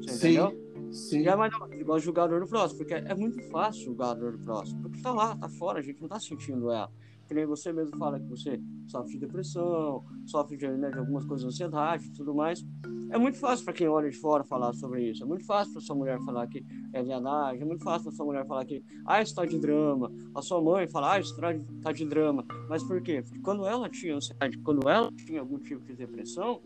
Você 0.00 0.10
sim, 0.10 0.28
entendeu? 0.28 0.92
sim. 0.92 1.22
E 1.22 1.28
é 1.28 1.34
mais 1.34 1.52
igual 1.72 1.98
julgar 1.98 2.24
a 2.24 2.28
dor 2.28 2.40
do 2.40 2.46
próximo, 2.46 2.78
porque 2.78 2.94
é 2.94 3.14
muito 3.14 3.42
fácil 3.50 3.84
julgar 3.84 4.10
a 4.10 4.14
dor 4.14 4.32
do 4.32 4.38
próximo. 4.38 4.82
Porque 4.82 5.02
tá 5.02 5.12
lá, 5.12 5.36
tá 5.36 5.48
fora, 5.48 5.80
a 5.80 5.82
gente 5.82 6.00
não 6.00 6.08
tá 6.08 6.20
sentindo 6.20 6.70
ela 6.70 6.90
que 7.30 7.34
nem 7.34 7.46
você 7.46 7.72
mesmo 7.72 7.96
fala 7.96 8.18
que 8.18 8.26
você 8.26 8.60
sofre 8.88 9.12
de 9.12 9.20
depressão, 9.20 10.04
sofre 10.26 10.56
de, 10.56 10.66
né, 10.66 10.90
de 10.90 10.98
algumas 10.98 11.24
coisas 11.24 11.42
de 11.42 11.46
ansiedade 11.46 12.08
e 12.08 12.12
tudo 12.12 12.34
mais. 12.34 12.66
É 13.08 13.16
muito 13.16 13.38
fácil 13.38 13.64
para 13.64 13.72
quem 13.72 13.86
olha 13.86 14.10
de 14.10 14.16
fora 14.16 14.42
falar 14.42 14.72
sobre 14.72 15.08
isso. 15.08 15.22
É 15.22 15.26
muito 15.26 15.46
fácil 15.46 15.72
para 15.72 15.80
sua 15.80 15.94
mulher 15.94 16.18
falar 16.24 16.48
que 16.48 16.66
é 16.92 17.00
viadagem. 17.00 17.62
É 17.62 17.64
muito 17.64 17.84
fácil 17.84 18.08
para 18.08 18.16
sua 18.16 18.26
mulher 18.26 18.44
falar 18.48 18.64
que, 18.64 18.82
ah, 19.06 19.22
isso 19.22 19.32
tá 19.32 19.46
de 19.46 19.60
drama. 19.60 20.10
A 20.34 20.42
sua 20.42 20.60
mãe 20.60 20.88
falar, 20.88 21.20
ah, 21.20 21.22
tá 21.40 21.52
de, 21.52 21.64
tá 21.80 21.92
de 21.92 22.04
drama. 22.04 22.44
Mas 22.68 22.82
por 22.82 23.00
quê? 23.00 23.22
Porque 23.22 23.38
quando 23.38 23.64
ela 23.64 23.88
tinha 23.88 24.16
ansiedade, 24.16 24.58
quando 24.58 24.88
ela 24.88 25.12
tinha 25.12 25.38
algum 25.38 25.60
tipo 25.60 25.86
de 25.86 25.94
depressão, 25.94 26.60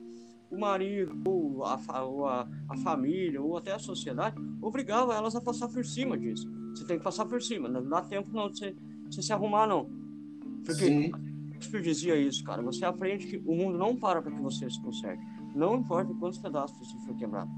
o 0.51 0.59
marido, 0.59 1.15
ou 1.27 1.63
a, 1.63 2.03
ou 2.05 2.27
a, 2.27 2.49
a 2.71 2.77
família, 2.79 3.43
ou 3.43 3.59
até 3.59 3.73
a 3.73 3.79
sociedade, 3.79 4.37
obrigava 4.63 5.15
elas 5.15 5.37
a 5.37 5.43
passar 5.43 5.69
por 5.69 5.85
cima 5.85 6.17
disso. 6.17 6.49
Você 6.75 6.87
tem 6.87 6.97
que 6.97 7.05
passar 7.05 7.27
por 7.27 7.43
cima. 7.43 7.69
Não 7.69 7.87
dá 7.87 8.01
tempo 8.01 8.31
não 8.33 8.49
de 8.49 8.59
você, 8.59 8.73
de 8.73 9.15
você 9.15 9.21
se 9.21 9.33
arrumar, 9.33 9.67
não. 9.67 10.04
Porque 10.65 10.87
Sim. 10.87 11.11
Shakespeare 11.53 11.83
dizia 11.83 12.17
isso, 12.17 12.43
cara. 12.45 12.63
Você 12.63 12.85
aprende 12.85 13.27
que 13.27 13.37
o 13.39 13.55
mundo 13.55 13.79
não 13.79 13.97
para 13.97 14.21
para 14.21 14.33
que 14.33 14.41
você 14.41 14.69
se 14.69 14.81
conserte. 14.81 15.23
Não 15.55 15.77
importa 15.77 16.13
quantos 16.15 16.39
pedaços 16.39 16.77
você 16.79 16.99
for 17.07 17.15
quebrado, 17.17 17.51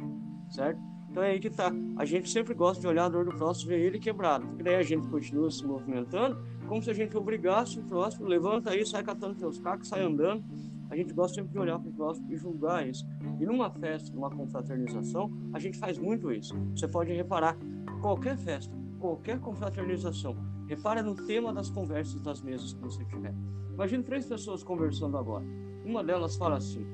certo? 0.50 0.80
Então 1.10 1.22
é 1.22 1.30
aí 1.30 1.40
que 1.40 1.48
tá. 1.48 1.72
A 1.96 2.04
gente 2.04 2.28
sempre 2.28 2.52
gosta 2.52 2.80
de 2.80 2.86
olhar 2.86 3.06
a 3.06 3.08
dor 3.08 3.24
do 3.24 3.34
próximo 3.34 3.72
e 3.72 3.76
ver 3.76 3.86
ele 3.86 3.98
quebrado. 3.98 4.46
Porque 4.46 4.62
daí 4.62 4.74
a 4.74 4.82
gente 4.82 5.08
continua 5.08 5.50
se 5.50 5.64
movimentando 5.64 6.36
como 6.68 6.82
se 6.82 6.90
a 6.90 6.92
gente 6.92 7.16
obrigasse 7.16 7.78
o 7.78 7.82
próximo, 7.84 8.26
levanta 8.26 8.70
aí, 8.70 8.84
sai 8.84 9.02
catando 9.02 9.38
seus 9.38 9.58
cacos, 9.58 9.88
sai 9.88 10.02
andando. 10.02 10.44
A 10.90 10.96
gente 10.96 11.12
gosta 11.12 11.36
sempre 11.36 11.52
de 11.52 11.58
olhar 11.58 11.78
para 11.78 11.88
o 11.88 11.92
próximo 11.92 12.30
e 12.30 12.36
julgar 12.36 12.86
isso. 12.86 13.06
E 13.40 13.46
numa 13.46 13.70
festa, 13.70 14.14
numa 14.14 14.30
confraternização, 14.30 15.32
a 15.52 15.58
gente 15.58 15.78
faz 15.78 15.98
muito 15.98 16.30
isso. 16.30 16.54
Você 16.76 16.86
pode 16.86 17.12
reparar, 17.12 17.56
qualquer 18.00 18.36
festa, 18.36 18.76
qualquer 18.98 19.40
confraternização, 19.40 20.36
Repara 20.66 21.02
no 21.02 21.14
tema 21.14 21.52
das 21.52 21.70
conversas 21.70 22.20
das 22.20 22.42
mesas 22.42 22.72
que 22.72 22.80
você 22.80 23.04
tiver. 23.04 23.34
Imagine 23.72 24.02
três 24.02 24.26
pessoas 24.26 24.62
conversando 24.62 25.16
agora. 25.16 25.44
Uma 25.84 26.02
delas 26.02 26.36
fala 26.36 26.56
assim: 26.56 26.84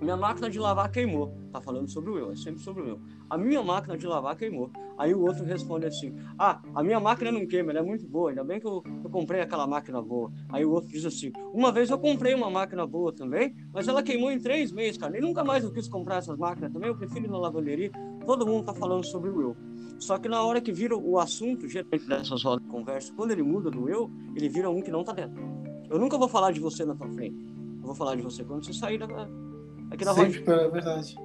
minha 0.00 0.16
máquina 0.16 0.48
de 0.48 0.58
lavar 0.58 0.90
queimou. 0.90 1.32
Tá 1.52 1.60
falando 1.60 1.88
sobre 1.88 2.10
o 2.10 2.18
eu, 2.18 2.30
é 2.30 2.36
sempre 2.36 2.60
sobre 2.60 2.82
o 2.82 2.88
eu. 2.88 3.00
A 3.28 3.36
minha 3.36 3.62
máquina 3.62 3.96
de 3.96 4.06
lavar 4.06 4.36
queimou. 4.36 4.70
Aí 4.96 5.14
o 5.14 5.20
outro 5.22 5.44
responde 5.44 5.86
assim: 5.86 6.14
Ah, 6.38 6.60
a 6.74 6.82
minha 6.82 7.00
máquina 7.00 7.32
não 7.32 7.46
queima, 7.46 7.70
ela 7.70 7.80
é 7.80 7.82
muito 7.82 8.06
boa. 8.06 8.30
Ainda 8.30 8.44
bem 8.44 8.60
que 8.60 8.66
eu, 8.66 8.82
eu 9.04 9.10
comprei 9.10 9.40
aquela 9.40 9.66
máquina 9.66 10.00
boa. 10.00 10.30
Aí 10.50 10.64
o 10.64 10.70
outro 10.70 10.88
diz 10.90 11.04
assim: 11.04 11.32
Uma 11.52 11.72
vez 11.72 11.90
eu 11.90 11.98
comprei 11.98 12.34
uma 12.34 12.50
máquina 12.50 12.86
boa 12.86 13.12
também, 13.12 13.54
mas 13.72 13.88
ela 13.88 14.02
queimou 14.02 14.30
em 14.30 14.38
três 14.38 14.72
meses, 14.72 14.98
cara. 14.98 15.16
E 15.16 15.20
nunca 15.20 15.44
mais 15.44 15.64
eu 15.64 15.72
quis 15.72 15.88
comprar 15.88 16.16
essas 16.16 16.38
máquinas 16.38 16.72
também. 16.72 16.88
Eu 16.88 16.96
prefiro 16.96 17.26
ir 17.26 17.30
na 17.30 17.38
lavanderia. 17.38 17.90
Todo 18.24 18.46
mundo 18.46 18.64
tá 18.64 18.74
falando 18.74 19.04
sobre 19.04 19.30
o 19.30 19.40
eu. 19.40 19.56
Só 19.98 20.16
que 20.16 20.28
na 20.28 20.42
hora 20.42 20.60
que 20.60 20.72
vira 20.72 20.96
o 20.96 21.18
assunto, 21.18 21.68
geralmente 21.68 22.06
dessas 22.06 22.42
rodas 22.44 22.64
de 22.64 22.70
conversa, 22.70 23.12
quando 23.14 23.32
ele 23.32 23.42
muda 23.42 23.70
do 23.70 23.88
eu, 23.88 24.10
ele 24.36 24.48
vira 24.48 24.70
um 24.70 24.80
que 24.80 24.90
não 24.90 25.02
tá 25.02 25.12
dentro. 25.12 25.42
Eu 25.90 25.98
nunca 25.98 26.16
vou 26.16 26.28
falar 26.28 26.52
de 26.52 26.60
você 26.60 26.84
na 26.84 26.94
tua 26.94 27.08
frente. 27.08 27.36
Eu 27.80 27.86
vou 27.86 27.94
falar 27.94 28.14
de 28.14 28.22
você 28.22 28.44
quando 28.44 28.64
você 28.64 28.72
sair 28.72 28.98
da, 28.98 29.06
aqui 29.90 30.04
da 30.04 30.14
Sempre, 30.14 30.40
roda. 30.40 30.62
é 30.62 30.68
verdade. 30.70 31.16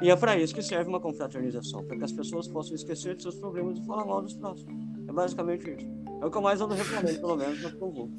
E 0.00 0.10
é 0.10 0.16
para 0.16 0.38
isso 0.38 0.54
que 0.54 0.62
serve 0.62 0.88
uma 0.88 1.00
confraternização, 1.00 1.84
para 1.84 1.96
que 1.96 2.04
as 2.04 2.12
pessoas 2.12 2.46
possam 2.46 2.74
esquecer 2.74 3.16
de 3.16 3.22
seus 3.22 3.34
problemas 3.34 3.78
e 3.78 3.84
falar 3.84 4.04
mal 4.04 4.22
dos 4.22 4.34
próximos. 4.34 4.72
É 5.08 5.12
basicamente 5.12 5.70
isso. 5.70 5.86
É 6.20 6.26
o 6.26 6.30
que 6.30 6.36
eu 6.36 6.42
mais 6.42 6.60
ando 6.60 6.74
reclamando, 6.74 7.20
pelo 7.20 7.36
menos, 7.36 7.62
no 7.62 7.90
vou. 7.90 8.10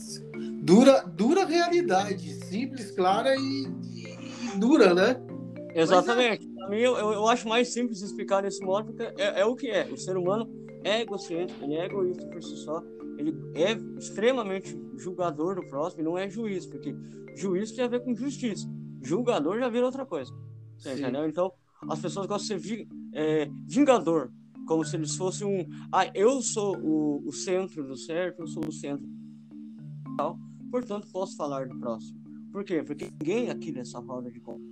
Dura, 0.62 1.02
dura 1.04 1.46
realidade, 1.46 2.34
simples, 2.46 2.92
clara 2.92 3.34
e, 3.36 3.68
e, 3.84 4.56
e 4.56 4.60
dura, 4.60 4.94
né? 4.94 5.22
Exatamente. 5.74 6.46
É. 6.46 6.56
Para 6.56 6.70
mim, 6.70 6.78
eu, 6.78 6.96
eu 6.98 7.28
acho 7.28 7.48
mais 7.48 7.70
simples 7.70 8.02
explicar 8.02 8.44
nesse 8.44 8.64
modo, 8.64 8.88
porque 8.94 9.04
é, 9.22 9.42
é 9.42 9.46
o 9.46 9.56
que 9.56 9.70
é. 9.70 9.86
O 9.86 9.98
ser 9.98 10.18
humano 10.18 10.50
é 10.84 11.02
egocêntrico, 11.02 11.64
ele 11.64 11.76
é 11.76 11.86
egoísta 11.86 12.26
por 12.28 12.44
si 12.44 12.56
só, 12.58 12.84
ele 13.18 13.36
é 13.54 13.74
extremamente 13.98 14.78
julgador 14.98 15.56
do 15.56 15.68
próximo 15.68 16.02
e 16.02 16.06
não 16.06 16.18
é 16.18 16.30
juiz, 16.30 16.66
porque 16.66 16.96
juiz 17.36 17.72
tem 17.72 17.84
a 17.84 17.88
ver 17.88 18.02
com 18.02 18.16
justiça. 18.16 18.68
Julgador 19.02 19.60
já 19.60 19.70
vira 19.70 19.86
outra 19.86 20.06
coisa. 20.06 20.34
Você 20.78 20.94
entendeu? 20.94 21.28
Então, 21.28 21.52
as 21.90 22.00
pessoas 22.00 22.26
gostam 22.26 22.58
de 22.58 22.68
ser 22.68 22.88
é, 23.14 23.50
vingador, 23.66 24.32
como 24.68 24.84
se 24.84 24.96
eles 24.96 25.16
fossem 25.16 25.48
um. 25.48 25.66
Ah, 25.92 26.10
eu 26.14 26.42
sou 26.42 26.78
o, 26.78 27.28
o 27.28 27.32
centro 27.32 27.84
do 27.86 27.98
certo, 27.98 28.42
eu 28.42 28.48
sou 28.48 28.64
o 28.66 28.72
centro. 28.72 29.08
Portanto, 30.70 31.08
posso 31.12 31.36
falar 31.36 31.68
do 31.68 31.78
próximo. 31.80 32.20
Por 32.52 32.64
quê? 32.64 32.84
Porque 32.84 33.10
ninguém 33.20 33.50
aqui 33.50 33.72
nessa 33.72 34.00
roda 34.00 34.32
de 34.32 34.40
conversa 34.40 34.70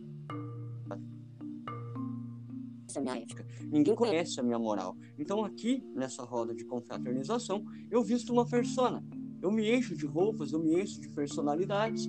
a 2.95 3.01
minha 3.01 3.17
ética, 3.17 3.45
ninguém 3.71 3.95
conhece 3.95 4.39
a 4.39 4.43
minha 4.43 4.57
moral. 4.57 4.97
Então, 5.17 5.45
aqui 5.45 5.83
nessa 5.93 6.23
roda 6.23 6.53
de 6.53 6.65
confraternização, 6.65 7.63
eu 7.91 8.03
visto 8.03 8.33
uma 8.33 8.45
persona. 8.45 9.03
Eu 9.41 9.51
me 9.51 9.71
encho 9.71 9.95
de 9.95 10.05
roupas, 10.05 10.51
eu 10.51 10.59
me 10.59 10.81
encho 10.81 10.99
de 10.99 11.09
personalidades, 11.09 12.07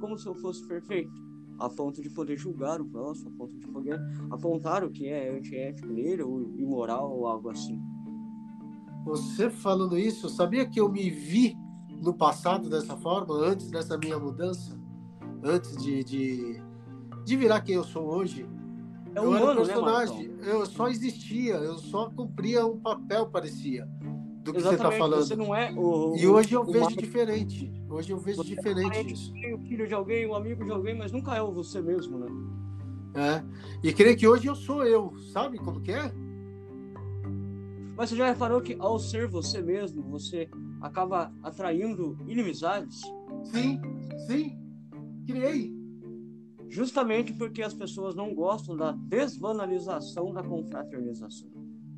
como 0.00 0.18
se 0.18 0.26
eu 0.26 0.34
fosse 0.34 0.66
perfeito, 0.66 1.10
a 1.58 1.68
ponto 1.68 2.02
de 2.02 2.10
poder 2.10 2.36
julgar 2.36 2.80
o 2.80 2.84
próximo, 2.84 3.30
a 3.30 3.38
ponto 3.38 3.58
de 3.58 3.66
poder 3.66 4.00
apontar 4.30 4.84
o 4.84 4.90
que 4.90 5.08
é 5.08 5.36
antiético 5.36 5.88
nele, 5.88 6.22
ou 6.22 6.42
imoral, 6.56 7.10
ou 7.10 7.26
algo 7.26 7.50
assim. 7.50 7.80
Você 9.04 9.48
falando 9.48 9.98
isso, 9.98 10.28
sabia 10.28 10.66
que 10.66 10.80
eu 10.80 10.90
me 10.90 11.08
vi 11.10 11.56
no 12.02 12.12
passado 12.12 12.68
dessa 12.68 12.96
forma, 12.96 13.34
antes 13.34 13.70
dessa 13.70 13.96
minha 13.96 14.18
mudança? 14.18 14.78
Antes 15.42 15.76
de, 15.76 16.02
de, 16.02 16.62
de 17.24 17.36
virar 17.36 17.60
quem 17.60 17.76
eu 17.76 17.84
sou 17.84 18.06
hoje? 18.06 18.46
É 19.14 19.18
eu 19.18 19.34
era 19.34 19.44
um 19.44 19.48
né, 19.48 19.54
personagem, 19.54 20.28
né, 20.28 20.52
eu 20.52 20.66
só 20.66 20.88
existia, 20.88 21.54
eu 21.54 21.78
só 21.78 22.10
cumpria 22.10 22.66
um 22.66 22.78
papel, 22.78 23.26
parecia, 23.28 23.88
do 24.46 24.52
que 24.52 24.58
Exatamente, 24.58 24.82
você 24.82 24.88
está 24.88 24.98
falando. 24.98 25.26
Você 25.26 25.36
não 25.36 25.54
é 25.54 25.72
o, 25.76 26.16
e 26.16 26.26
hoje 26.26 26.54
eu 26.54 26.64
vejo 26.64 26.96
diferente. 26.96 27.72
Hoje 27.90 28.12
eu 28.12 28.18
vejo 28.18 28.42
você 28.42 28.52
é 28.52 28.56
diferente 28.56 28.96
é 28.98 29.02
isso. 29.02 29.32
O 29.54 29.58
filho 29.66 29.86
de 29.86 29.94
alguém, 29.94 30.26
o 30.26 30.34
amigo 30.34 30.64
de 30.64 30.70
alguém, 30.70 30.96
mas 30.96 31.12
nunca 31.12 31.34
é 31.34 31.42
o 31.42 31.52
você 31.52 31.80
mesmo, 31.82 32.18
né? 32.18 32.26
É. 33.14 33.42
E 33.82 33.92
creio 33.92 34.16
que 34.16 34.26
hoje 34.26 34.46
eu 34.46 34.54
sou 34.54 34.84
eu, 34.84 35.12
sabe 35.32 35.58
como 35.58 35.80
que 35.80 35.92
é? 35.92 36.12
Mas 37.96 38.10
você 38.10 38.16
já 38.16 38.28
reparou 38.28 38.60
que 38.60 38.76
ao 38.78 38.98
ser 38.98 39.26
você 39.26 39.60
mesmo, 39.62 40.02
você 40.02 40.48
acaba 40.82 41.32
atraindo 41.42 42.16
inimizades? 42.28 43.00
Sim, 43.44 43.80
sim. 44.26 44.58
Criei 45.26 45.74
justamente 46.68 47.32
porque 47.32 47.62
as 47.62 47.72
pessoas 47.72 48.14
não 48.14 48.34
gostam 48.34 48.76
da 48.76 48.92
desbanalização 48.92 50.32
da 50.32 50.42
confraternização. 50.42 51.48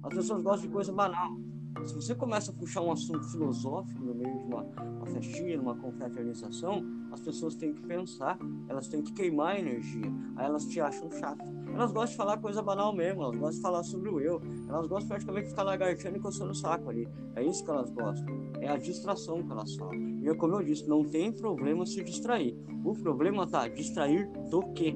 As 0.03 0.15
pessoas 0.15 0.43
gostam 0.43 0.69
de 0.69 0.73
coisa 0.73 0.93
banal. 0.93 1.37
Se 1.85 1.95
você 1.95 2.15
começa 2.15 2.51
a 2.51 2.55
puxar 2.55 2.83
um 2.83 2.93
assunto 2.93 3.25
filosófico 3.31 4.03
no 4.03 4.15
meio 4.15 4.39
de 4.39 4.45
uma, 4.45 4.63
uma 4.63 5.07
festinha, 5.07 5.57
numa 5.57 5.75
confraternização, 5.75 6.85
as 7.11 7.21
pessoas 7.21 7.55
têm 7.55 7.73
que 7.73 7.83
pensar, 7.83 8.39
elas 8.69 8.89
têm 8.89 9.03
que 9.03 9.13
queimar 9.13 9.59
energia, 9.59 10.13
aí 10.37 10.47
elas 10.47 10.67
te 10.67 10.81
acham 10.81 11.11
chato. 11.11 11.45
Elas 11.73 11.93
gostam 11.93 12.11
de 12.11 12.17
falar 12.17 12.39
coisa 12.39 12.63
banal 12.63 12.95
mesmo, 12.95 13.23
elas 13.23 13.37
gostam 13.37 13.57
de 13.57 13.63
falar 13.63 13.83
sobre 13.83 14.11
o 14.11 14.21
eu, 14.21 14.41
elas 14.69 14.87
gostam 14.87 15.09
praticamente 15.09 15.45
de 15.45 15.51
ficar 15.51 15.63
lagarteando 15.63 16.19
e 16.19 16.21
coçando 16.21 16.51
o 16.51 16.55
saco 16.55 16.91
ali. 16.91 17.09
É 17.37 17.43
isso 17.43 17.65
que 17.65 17.71
elas 17.71 17.91
gostam, 17.91 18.27
é 18.61 18.69
a 18.69 18.77
distração 18.77 19.43
que 19.43 19.51
elas 19.51 19.75
falam. 19.77 20.19
E 20.23 20.35
como 20.35 20.57
eu 20.57 20.63
disse, 20.63 20.87
não 20.89 21.05
tem 21.05 21.33
problema 21.33 21.87
se 21.87 22.03
distrair. 22.03 22.57
O 22.85 22.93
problema 22.93 23.47
tá 23.47 23.69
distrair 23.69 24.29
do 24.51 24.63
quê? 24.73 24.95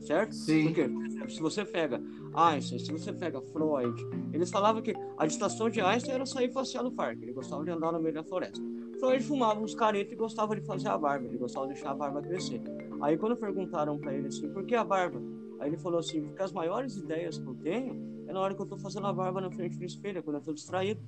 Certo? 0.00 0.34
Sim. 0.34 0.64
Porque, 0.64 0.88
se 1.30 1.40
você 1.40 1.64
pega 1.64 2.00
Einstein, 2.36 2.78
se 2.78 2.92
você 2.92 3.12
pega 3.12 3.40
Freud, 3.40 4.00
eles 4.32 4.50
falavam 4.50 4.82
que 4.82 4.94
a 5.16 5.26
distração 5.26 5.70
de 5.70 5.80
Einstein 5.80 6.14
era 6.14 6.26
sair 6.26 6.52
passear 6.52 6.84
no 6.84 6.92
parque, 6.92 7.24
ele 7.24 7.32
gostava 7.32 7.64
de 7.64 7.70
andar 7.70 7.92
no 7.92 8.00
meio 8.00 8.14
da 8.14 8.22
floresta. 8.22 8.62
Freud 9.00 9.24
fumava 9.24 9.60
uns 9.60 9.74
caretos 9.74 10.12
e 10.12 10.16
gostava 10.16 10.54
de 10.54 10.60
fazer 10.66 10.88
a 10.88 10.98
barba, 10.98 11.26
ele 11.26 11.38
gostava 11.38 11.66
de 11.66 11.74
deixar 11.74 11.90
a 11.90 11.94
barba 11.94 12.20
crescer. 12.20 12.62
Aí 13.00 13.16
quando 13.16 13.36
perguntaram 13.36 13.98
para 13.98 14.14
ele 14.14 14.28
assim, 14.28 14.52
por 14.52 14.64
que 14.64 14.74
a 14.74 14.84
barba? 14.84 15.20
Aí 15.58 15.70
ele 15.70 15.78
falou 15.78 15.98
assim, 15.98 16.22
porque 16.22 16.42
as 16.42 16.52
maiores 16.52 16.96
ideias 16.96 17.38
que 17.38 17.46
eu 17.46 17.54
tenho 17.54 18.24
é 18.26 18.32
na 18.32 18.40
hora 18.40 18.54
que 18.54 18.60
eu 18.60 18.66
tô 18.66 18.76
fazendo 18.76 19.06
a 19.06 19.12
barba 19.12 19.40
na 19.40 19.50
frente 19.50 19.78
do 19.78 19.84
espelho, 19.84 20.18
é 20.18 20.22
quando 20.22 20.36
eu 20.36 20.42
tô 20.42 20.52
distraído. 20.52 21.00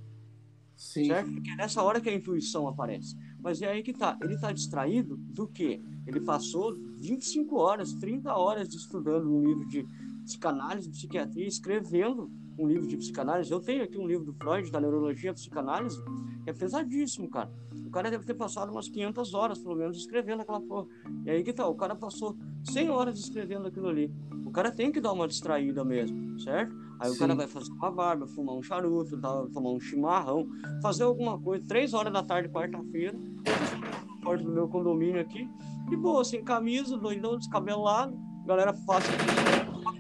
Sim. 0.79 1.07
Certo? 1.07 1.33
Porque 1.33 1.51
é 1.51 1.57
nessa 1.57 1.83
hora 1.83 2.01
que 2.01 2.09
a 2.09 2.15
intuição 2.15 2.69
aparece. 2.69 3.17
Mas 3.41 3.61
é 3.61 3.69
aí 3.69 3.83
que 3.83 3.93
tá. 3.93 4.17
Ele 4.23 4.39
tá 4.39 4.53
distraído 4.53 5.17
do 5.17 5.49
quê? 5.49 5.83
Ele 6.07 6.21
passou 6.21 6.73
25 6.99 7.57
horas, 7.57 7.93
30 7.95 8.33
horas 8.33 8.73
estudando 8.73 9.29
um 9.29 9.43
livro 9.43 9.67
de 9.69 9.85
psicanálise, 10.29 10.91
psiquiatria, 10.91 11.47
escrevendo 11.47 12.31
um 12.59 12.69
livro 12.69 12.87
de 12.87 12.97
psicanálise. 12.99 13.51
Eu 13.51 13.61
tenho 13.61 13.83
aqui 13.83 13.97
um 13.97 14.07
livro 14.07 14.27
do 14.27 14.35
Freud, 14.35 14.71
da 14.71 14.81
neurologia 14.81 15.33
psicanálise, 15.33 15.99
que 16.45 16.51
é 16.51 16.53
pesadíssimo, 16.53 17.31
cara. 17.31 17.51
O 17.87 17.91
cara 17.91 18.11
deve 18.11 18.27
ter 18.27 18.35
passado 18.35 18.71
umas 18.71 18.89
500 18.89 19.33
horas, 19.33 19.59
pelo 19.59 19.75
menos, 19.75 19.97
escrevendo 19.97 20.43
aquela 20.43 20.61
porra. 20.61 20.87
E 21.25 21.31
aí 21.31 21.43
que 21.43 21.53
tá, 21.53 21.67
o 21.67 21.75
cara 21.75 21.97
passou 21.97 22.37
100 22.65 22.91
horas 22.91 23.19
escrevendo 23.19 23.69
aquilo 23.69 23.89
ali. 23.89 24.13
O 24.45 24.51
cara 24.51 24.71
tem 24.71 24.93
que 24.93 25.01
dar 25.01 25.13
uma 25.13 25.27
distraída 25.27 25.83
mesmo, 25.85 26.39
certo? 26.41 26.77
Aí 27.01 27.09
Sim. 27.09 27.17
o 27.17 27.19
cara 27.19 27.35
vai 27.35 27.47
fazer 27.47 27.73
uma 27.73 27.91
barba, 27.91 28.27
fumar 28.27 28.57
um 28.57 28.63
charuto, 28.63 29.19
tomar 29.19 29.71
um 29.71 29.81
chimarrão, 29.81 30.47
fazer 30.83 31.05
alguma 31.05 31.41
coisa, 31.41 31.65
três 31.67 31.95
horas 31.95 32.13
da 32.13 32.23
tarde, 32.23 32.51
quarta-feira, 32.51 33.19
porta 34.23 34.45
do 34.45 34.51
meu 34.51 34.69
condomínio 34.69 35.21
aqui, 35.21 35.49
e 35.91 35.97
boa, 35.97 36.25
sem 36.25 36.45
camisa, 36.45 36.99
doidão, 36.99 37.39
descabelado, 37.39 38.19
galera 38.45 38.75
fácil 38.75 39.13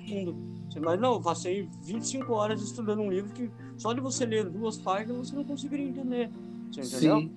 fundo. 0.08 0.36
Mas 0.80 1.00
não, 1.00 1.14
eu 1.14 1.20
passei 1.20 1.68
25 1.84 2.32
horas 2.32 2.62
estudando 2.62 3.00
um 3.00 3.10
livro 3.10 3.32
que 3.32 3.50
só 3.76 3.92
de 3.92 4.00
você 4.00 4.24
ler 4.24 4.48
duas 4.48 4.78
páginas 4.78 5.16
você 5.16 5.34
não 5.34 5.44
conseguiria 5.44 5.86
entender. 5.88 6.30
Você 6.70 6.82
entendeu? 6.82 7.20
Sim. 7.20 7.30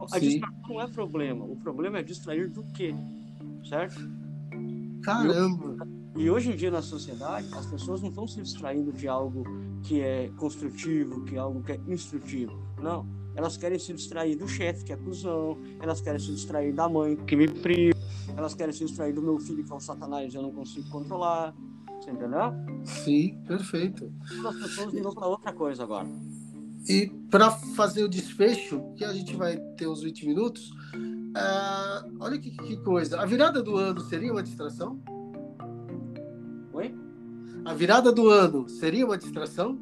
A 0.00 0.18
Sim. 0.18 0.20
distração 0.20 0.62
não 0.68 0.80
é 0.80 0.88
problema. 0.88 1.44
O 1.44 1.56
problema 1.56 1.98
é 1.98 2.02
distrair 2.02 2.48
do 2.48 2.64
quê? 2.72 2.94
Certo? 3.68 4.00
Caramba! 5.02 5.76
E 6.16 6.28
hoje 6.28 6.50
em 6.50 6.56
dia 6.56 6.70
na 6.70 6.82
sociedade, 6.82 7.46
as 7.54 7.66
pessoas 7.66 8.02
não 8.02 8.08
estão 8.08 8.26
se 8.26 8.42
distraindo 8.42 8.92
de 8.92 9.06
algo 9.06 9.44
que 9.82 10.00
é 10.00 10.30
construtivo, 10.36 11.24
que 11.24 11.36
é 11.36 11.38
algo 11.38 11.62
que 11.62 11.72
é 11.72 11.80
instrutivo. 11.86 12.52
Não. 12.82 13.06
Elas 13.36 13.56
querem 13.56 13.78
se 13.78 13.92
distrair 13.92 14.36
do 14.36 14.48
chefe, 14.48 14.84
que 14.84 14.92
é 14.92 14.96
cuzão. 14.96 15.56
Elas 15.80 16.00
querem 16.00 16.18
se 16.18 16.32
distrair 16.32 16.72
da 16.72 16.88
mãe, 16.88 17.16
que 17.16 17.36
me 17.36 17.46
priva. 17.46 17.98
Elas 18.36 18.54
querem 18.54 18.72
se 18.72 18.84
distrair 18.84 19.12
do 19.12 19.22
meu 19.22 19.38
filho, 19.38 19.64
que 19.64 19.72
é 19.72 19.74
um 19.74 19.80
satanás, 19.80 20.34
eu 20.34 20.42
não 20.42 20.52
consigo 20.52 20.88
controlar. 20.90 21.54
Você 22.00 22.10
entendeu? 22.10 22.52
Sim, 22.82 23.38
perfeito. 23.46 24.10
As 24.46 24.56
pessoas 24.56 24.94
mudam 24.94 25.14
para 25.14 25.26
outra 25.26 25.52
coisa 25.52 25.82
agora. 25.82 26.08
E 26.88 27.08
para 27.30 27.50
fazer 27.50 28.02
o 28.02 28.08
desfecho, 28.08 28.82
que 28.96 29.04
a 29.04 29.12
gente 29.12 29.36
vai 29.36 29.58
ter 29.76 29.86
uns 29.86 30.02
20 30.02 30.26
minutos, 30.26 30.70
uh, 30.70 32.16
olha 32.18 32.38
que, 32.38 32.50
que 32.50 32.78
coisa. 32.78 33.20
A 33.20 33.26
virada 33.26 33.62
do 33.62 33.76
ano 33.76 34.00
seria 34.00 34.32
uma 34.32 34.42
distração? 34.42 34.98
Oi? 36.72 36.94
A 37.66 37.74
virada 37.74 38.10
do 38.10 38.30
ano 38.30 38.66
seria 38.68 39.04
uma 39.04 39.18
distração? 39.18 39.78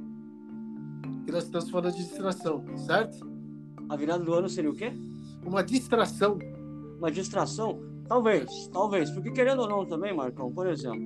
Que 1.25 1.31
nós 1.31 1.45
estamos 1.45 1.71
falando 1.71 1.95
de 1.95 2.03
distração, 2.03 2.65
certo? 2.79 3.25
A 3.89 3.95
virada 3.95 4.25
do 4.25 4.35
ano 4.35 4.49
seria 4.49 4.71
o 4.71 4.75
quê? 4.75 4.93
Uma 5.47 5.63
distração. 5.63 6.37
Uma 6.99 7.13
distração? 7.13 7.81
Talvez, 8.09 8.67
talvez. 8.73 9.11
Porque 9.11 9.31
querendo 9.31 9.61
ou 9.61 9.69
não 9.69 9.87
também, 9.87 10.13
Marcão, 10.13 10.51
por 10.51 10.67
exemplo, 10.67 11.01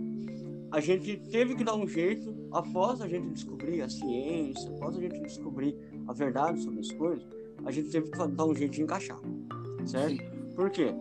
a 0.73 0.81
gente 0.81 1.17
teve 1.31 1.55
que 1.55 1.63
dar 1.63 1.77
um 1.77 1.87
jeito, 1.87 2.35
após 2.51 3.01
a 3.01 3.09
gente 3.09 3.29
descobrir 3.29 3.83
a 3.83 3.89
ciência, 3.89 4.71
após 4.71 4.97
a 4.97 5.01
gente 5.01 5.21
descobrir 5.21 5.77
a 6.09 6.13
verdade 6.13 6.61
sobre 6.63 6.81
as 6.81 6.91
coisas, 6.91 7.25
a 7.65 7.71
gente 7.71 7.91
teve 7.91 8.11
que 8.11 8.19
dar 8.19 8.47
um 8.47 8.55
jeito 8.55 8.73
de 8.73 8.83
encaixar, 8.83 9.21
certo? 9.85 10.17
Sim. 10.17 10.55
Por 10.57 10.71
quê? 10.71 10.93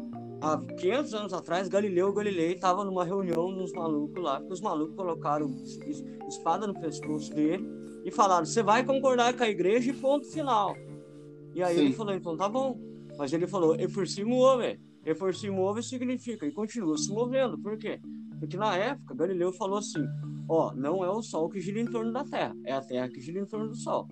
há 0.41 0.57
500 0.57 1.13
anos 1.13 1.33
atrás, 1.33 1.67
Galileu 1.69 2.11
Galilei 2.11 2.53
estava 2.53 2.83
numa 2.83 3.05
reunião 3.05 3.53
dos 3.53 3.71
malucos 3.71 4.21
lá, 4.21 4.41
que 4.41 4.51
os 4.51 4.59
malucos 4.59 4.95
colocaram 4.95 5.55
espada 6.27 6.65
no 6.65 6.73
pescoço 6.73 7.33
dele 7.33 7.65
e 8.03 8.11
falaram: 8.11 8.45
você 8.45 8.63
vai 8.63 8.83
concordar 8.83 9.37
com 9.37 9.43
a 9.43 9.49
igreja 9.49 9.91
e 9.91 9.93
ponto 9.93 10.25
final. 10.25 10.75
E 11.53 11.61
aí 11.61 11.75
Sim. 11.75 11.81
ele 11.85 11.93
falou: 11.93 12.13
então 12.15 12.35
tá 12.35 12.49
bom. 12.49 12.77
Mas 13.17 13.31
ele 13.31 13.45
falou: 13.45 13.75
e 13.75 13.87
por 13.87 14.07
se 14.07 14.23
move. 14.23 14.79
E 15.05 15.15
por 15.15 15.33
se 15.33 15.49
move 15.49 15.81
significa, 15.81 16.45
e 16.45 16.51
continua 16.51 16.97
se 16.97 17.11
movendo. 17.11 17.57
Por 17.57 17.77
quê? 17.77 17.99
Porque 18.41 18.57
na 18.57 18.75
época, 18.75 19.13
Galileu 19.13 19.53
falou 19.53 19.77
assim: 19.77 20.03
ó, 20.49 20.73
não 20.73 21.05
é 21.05 21.09
o 21.09 21.21
Sol 21.21 21.47
que 21.47 21.61
gira 21.61 21.79
em 21.79 21.85
torno 21.85 22.11
da 22.11 22.23
Terra, 22.23 22.55
é 22.65 22.73
a 22.73 22.81
Terra 22.81 23.07
que 23.07 23.21
gira 23.21 23.39
em 23.39 23.45
torno 23.45 23.67
do 23.67 23.75
Sol. 23.75 24.07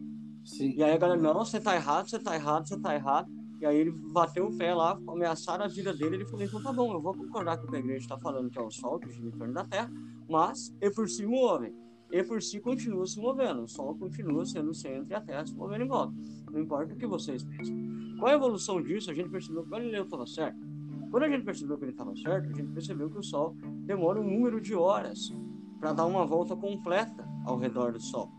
Sim. 0.45 0.75
E 0.77 0.83
aí 0.83 0.93
a 0.93 0.97
galera, 0.97 1.19
não, 1.19 1.33
você 1.33 1.59
tá 1.59 1.75
errado, 1.75 2.07
você 2.07 2.19
tá 2.19 2.35
errado, 2.35 2.67
você 2.67 2.79
tá 2.79 2.93
errado. 2.93 3.27
E 3.59 3.65
aí 3.65 3.75
ele 3.75 3.91
bateu 4.13 4.45
o 4.45 4.55
pé 4.55 4.73
lá, 4.73 4.97
ameaçaram 5.07 5.65
a 5.65 5.67
vida 5.67 5.91
dele. 5.93 6.17
Ele 6.17 6.25
falou: 6.25 6.45
então 6.45 6.61
tá 6.61 6.71
bom, 6.71 6.93
eu 6.93 7.01
vou 7.01 7.15
concordar 7.15 7.57
com 7.57 7.65
o 7.65 7.69
que 7.71 7.75
a 7.77 7.79
igreja 7.79 8.01
está 8.01 8.19
falando, 8.19 8.51
que 8.51 8.59
é 8.59 8.61
o 8.61 8.69
Sol, 8.69 8.99
que 8.99 9.09
gira 9.09 9.27
em 9.27 9.31
torno 9.31 9.53
da 9.53 9.65
Terra, 9.65 9.91
mas 10.29 10.71
e 10.79 10.91
por 10.91 11.09
si 11.09 11.25
move. 11.25 11.73
E 12.11 12.23
por 12.23 12.41
si 12.41 12.59
continua 12.59 13.07
se 13.07 13.19
movendo. 13.19 13.63
O 13.63 13.67
Sol 13.67 13.97
continua 13.97 14.45
sendo 14.45 14.69
o 14.69 14.75
centro 14.75 15.07
e 15.09 15.15
a 15.15 15.21
Terra 15.21 15.45
se 15.45 15.55
movendo 15.55 15.85
em 15.85 15.87
volta. 15.87 16.13
Não 16.51 16.59
importa 16.59 16.93
o 16.93 16.97
que 16.97 17.07
vocês 17.07 17.43
pensam. 17.43 17.75
Qual 18.19 18.31
a 18.31 18.35
evolução 18.35 18.79
disso? 18.81 19.09
A 19.09 19.13
gente 19.13 19.29
percebeu 19.29 19.63
que 19.63 19.69
o 19.69 19.71
Galileu 19.71 20.03
estava 20.03 20.27
certo. 20.27 20.68
Quando 21.09 21.23
a 21.23 21.29
gente 21.29 21.43
percebeu 21.43 21.77
que 21.77 21.85
ele 21.85 21.91
estava 21.91 22.15
certo, 22.15 22.49
a 22.49 22.53
gente 22.53 22.71
percebeu 22.71 23.09
que 23.09 23.17
o 23.17 23.23
Sol 23.23 23.55
demora 23.85 24.19
um 24.19 24.23
número 24.23 24.61
de 24.61 24.75
horas 24.75 25.33
para 25.79 25.93
dar 25.93 26.05
uma 26.05 26.25
volta 26.25 26.55
completa 26.55 27.27
ao 27.45 27.57
redor 27.57 27.93
do 27.93 27.99
Sol. 27.99 28.29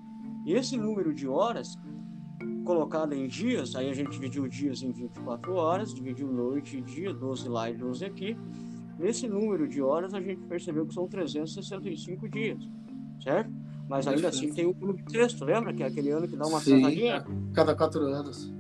E 0.47 0.53
esse 0.53 0.77
número 0.77 1.13
de 1.13 1.27
horas 1.27 1.77
colocado 2.65 3.13
em 3.13 3.27
dias, 3.27 3.75
aí 3.75 3.91
a 3.91 3.95
gente 3.95 4.11
dividiu 4.11 4.47
dias 4.47 4.83
em 4.83 4.93
24 4.93 5.55
horas, 5.55 5.93
dividiu 5.93 6.31
noite 6.31 6.79
e 6.79 6.81
dia, 6.81 7.13
12 7.13 7.49
lá 7.49 7.69
e 7.69 7.75
12 7.75 8.05
aqui. 8.05 8.37
Nesse 8.99 9.27
número 9.27 9.67
de 9.67 9.83
horas 9.83 10.15
a 10.15 10.21
gente 10.21 10.43
percebeu 10.43 10.87
que 10.87 10.95
são 10.95 11.09
365 11.09 12.29
dias, 12.29 12.63
certo? 13.23 13.51
Mas 13.89 14.07
ainda 14.07 14.29
assim 14.29 14.53
tem 14.53 14.67
o 14.67 14.73
bissexto, 14.73 15.45
lembra? 15.45 15.73
Que 15.75 15.83
é 15.83 15.87
aquele 15.87 16.11
ano 16.11 16.29
que 16.29 16.37
dá 16.37 16.47
uma 16.47 16.61
Sim, 16.61 16.77
atrasadinha? 16.77 17.17
É. 17.17 17.25
Cada 17.53 17.75
quatro 17.75 18.03
anos. 18.03 18.55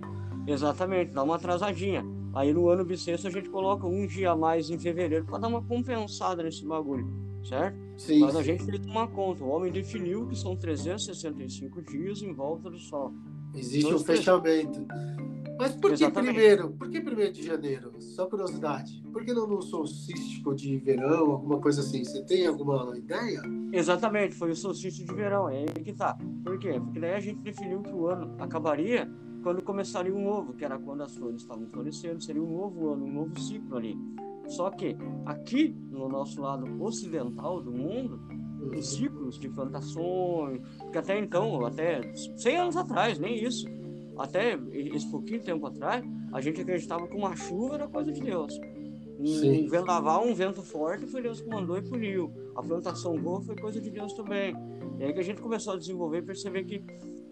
Exatamente, 0.47 1.13
dá 1.13 1.23
uma 1.23 1.37
atrasadinha. 1.37 2.05
Aí 2.35 2.53
no 2.53 2.69
ano 2.69 2.85
bissexto 2.85 3.27
a 3.27 3.31
gente 3.31 3.49
coloca 3.49 3.87
um 3.87 4.07
dia 4.07 4.31
a 4.31 4.37
mais 4.37 4.71
em 4.71 4.79
fevereiro 4.79 5.25
para 5.25 5.39
dar 5.39 5.49
uma 5.49 5.63
compensada 5.63 6.43
nesse 6.43 6.65
bagulho, 6.65 7.07
certo? 7.43 7.77
Sim, 7.97 8.21
Mas 8.21 8.37
a 8.37 8.43
gente 8.43 8.65
fez 8.65 8.87
uma 8.87 9.09
conta. 9.09 9.43
O 9.43 9.49
homem 9.49 9.73
definiu 9.73 10.27
que 10.27 10.37
são 10.37 10.57
365 10.57 11.83
dias 11.83 12.23
em 12.23 12.33
volta 12.33 12.71
do 12.71 12.79
Sol. 12.79 13.13
Existe 13.55 13.93
um 13.93 13.99
fechamento. 13.99 14.87
Mas 15.59 15.75
por 15.75 15.91
que 15.91 16.05
Exatamente. 16.05 16.33
primeiro? 16.33 16.71
Por 16.71 16.89
que 16.89 17.01
primeiro 17.03 17.33
de 17.35 17.43
janeiro? 17.43 17.93
Só 17.99 18.25
curiosidade. 18.27 19.03
Por 19.13 19.23
que 19.23 19.35
não 19.35 19.47
no 19.47 19.61
solstício 19.61 20.55
de 20.55 20.79
verão, 20.79 21.33
alguma 21.33 21.61
coisa 21.61 21.83
assim? 21.83 22.03
Você 22.03 22.23
tem 22.25 22.47
alguma 22.47 22.97
ideia? 22.97 23.43
Exatamente, 23.71 24.35
foi 24.35 24.53
o 24.53 24.57
solstício 24.57 25.05
de 25.05 25.13
verão, 25.13 25.51
é 25.51 25.59
aí 25.59 25.67
que 25.67 25.93
tá. 25.93 26.17
Por 26.43 26.59
quê? 26.59 26.81
Porque 26.81 26.99
daí 26.99 27.13
a 27.13 27.21
gente 27.21 27.41
definiu 27.41 27.83
que 27.83 27.93
o 27.93 28.07
ano 28.07 28.35
acabaria 28.39 29.07
quando 29.43 29.63
começaria 29.63 30.15
um 30.15 30.23
novo, 30.23 30.53
que 30.53 30.65
era 30.65 30.79
quando 30.79 31.03
as 31.03 31.15
flores 31.15 31.43
estavam 31.43 31.67
florescendo, 31.67 32.23
seria 32.23 32.43
um 32.43 32.57
novo 32.57 32.89
ano, 32.91 33.05
um 33.05 33.13
novo 33.13 33.39
ciclo 33.39 33.77
ali. 33.77 33.97
Só 34.49 34.71
que 34.71 34.97
aqui, 35.27 35.77
no 35.91 36.09
nosso 36.09 36.41
lado 36.41 36.67
ocidental 36.83 37.63
do 37.63 37.71
mundo, 37.71 38.21
os 38.77 38.95
ciclos 38.95 39.39
de 39.39 39.49
plantações, 39.49 40.61
que 40.91 40.99
até 40.99 41.19
então, 41.19 41.65
até 41.65 42.13
100 42.15 42.57
anos 42.57 42.77
atrás, 42.77 43.19
nem 43.19 43.43
isso, 43.43 43.67
até 44.19 44.59
esse 44.73 45.11
pouquinho 45.11 45.41
tempo 45.41 45.67
atrás, 45.67 46.05
a 46.33 46.41
gente 46.41 46.61
acreditava 46.61 47.07
que 47.07 47.17
uma 47.17 47.35
chuva 47.37 47.77
era 47.77 47.89
coisa 47.89 48.13
de 48.13 48.21
Deus. 48.21 48.59
Um 49.19 49.27
Sim. 49.27 49.69
vendaval, 49.69 50.27
um 50.27 50.35
vento 50.35 50.63
forte, 50.63 51.07
foi 51.07 51.23
Deus 51.23 51.41
que 51.41 51.49
mandou 51.49 51.77
e 51.77 51.83
puniu. 51.83 52.33
A 52.57 52.63
plantação 52.63 53.17
boa 53.19 53.41
foi 53.43 53.55
coisa 53.57 53.81
de 53.81 53.91
Deus 53.91 54.13
também. 54.15 54.55
E 54.99 55.05
aí 55.05 55.13
que 55.13 55.21
a 55.21 55.25
gente 55.25 55.41
começou 55.41 55.75
a 55.75 55.77
desenvolver 55.77 56.19
e 56.19 56.23
perceber 56.23 56.65
que 56.65 56.83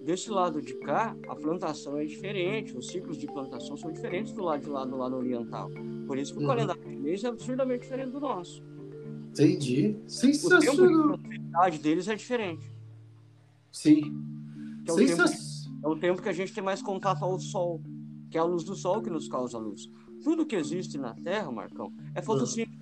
desse 0.08 0.30
lado 0.30 0.62
de 0.62 0.72
cá, 0.72 1.14
a 1.28 1.36
plantação 1.36 1.98
é 1.98 2.04
diferente, 2.06 2.74
os 2.74 2.86
ciclos 2.86 3.18
de 3.18 3.26
plantação 3.26 3.76
são 3.76 3.92
diferentes 3.92 4.32
do 4.32 4.42
lado 4.42 4.62
de 4.62 4.70
lá, 4.70 4.82
do 4.86 4.96
lado 4.96 5.14
oriental. 5.14 5.68
Por 6.06 6.16
isso 6.16 6.32
que 6.32 6.38
o 6.38 6.42
uhum. 6.42 6.48
calendário 6.48 6.82
chinês 6.82 7.22
é 7.24 7.28
absurdamente 7.28 7.82
diferente 7.82 8.12
do 8.12 8.20
nosso. 8.20 8.64
Entendi. 9.32 9.98
Sensacional. 10.06 11.10
O 11.10 11.18
tempo 11.18 11.70
de 11.72 11.78
deles 11.80 12.08
é 12.08 12.14
diferente. 12.14 12.74
Sim. 13.70 14.00
É 14.86 14.92
o, 14.92 14.96
tempo, 14.96 15.22
é 15.84 15.88
o 15.88 15.96
tempo 15.96 16.22
que 16.22 16.28
a 16.30 16.32
gente 16.32 16.54
tem 16.54 16.64
mais 16.64 16.80
contato 16.80 17.22
ao 17.22 17.38
Sol, 17.38 17.82
que 18.30 18.38
é 18.38 18.40
a 18.40 18.44
luz 18.44 18.64
do 18.64 18.74
Sol 18.74 19.02
que 19.02 19.10
nos 19.10 19.28
causa 19.28 19.58
a 19.58 19.60
luz. 19.60 19.90
Tudo 20.24 20.46
que 20.46 20.56
existe 20.56 20.96
na 20.96 21.12
Terra, 21.12 21.52
Marcão, 21.52 21.92
é 22.14 22.22
fotossíntese. 22.22 22.78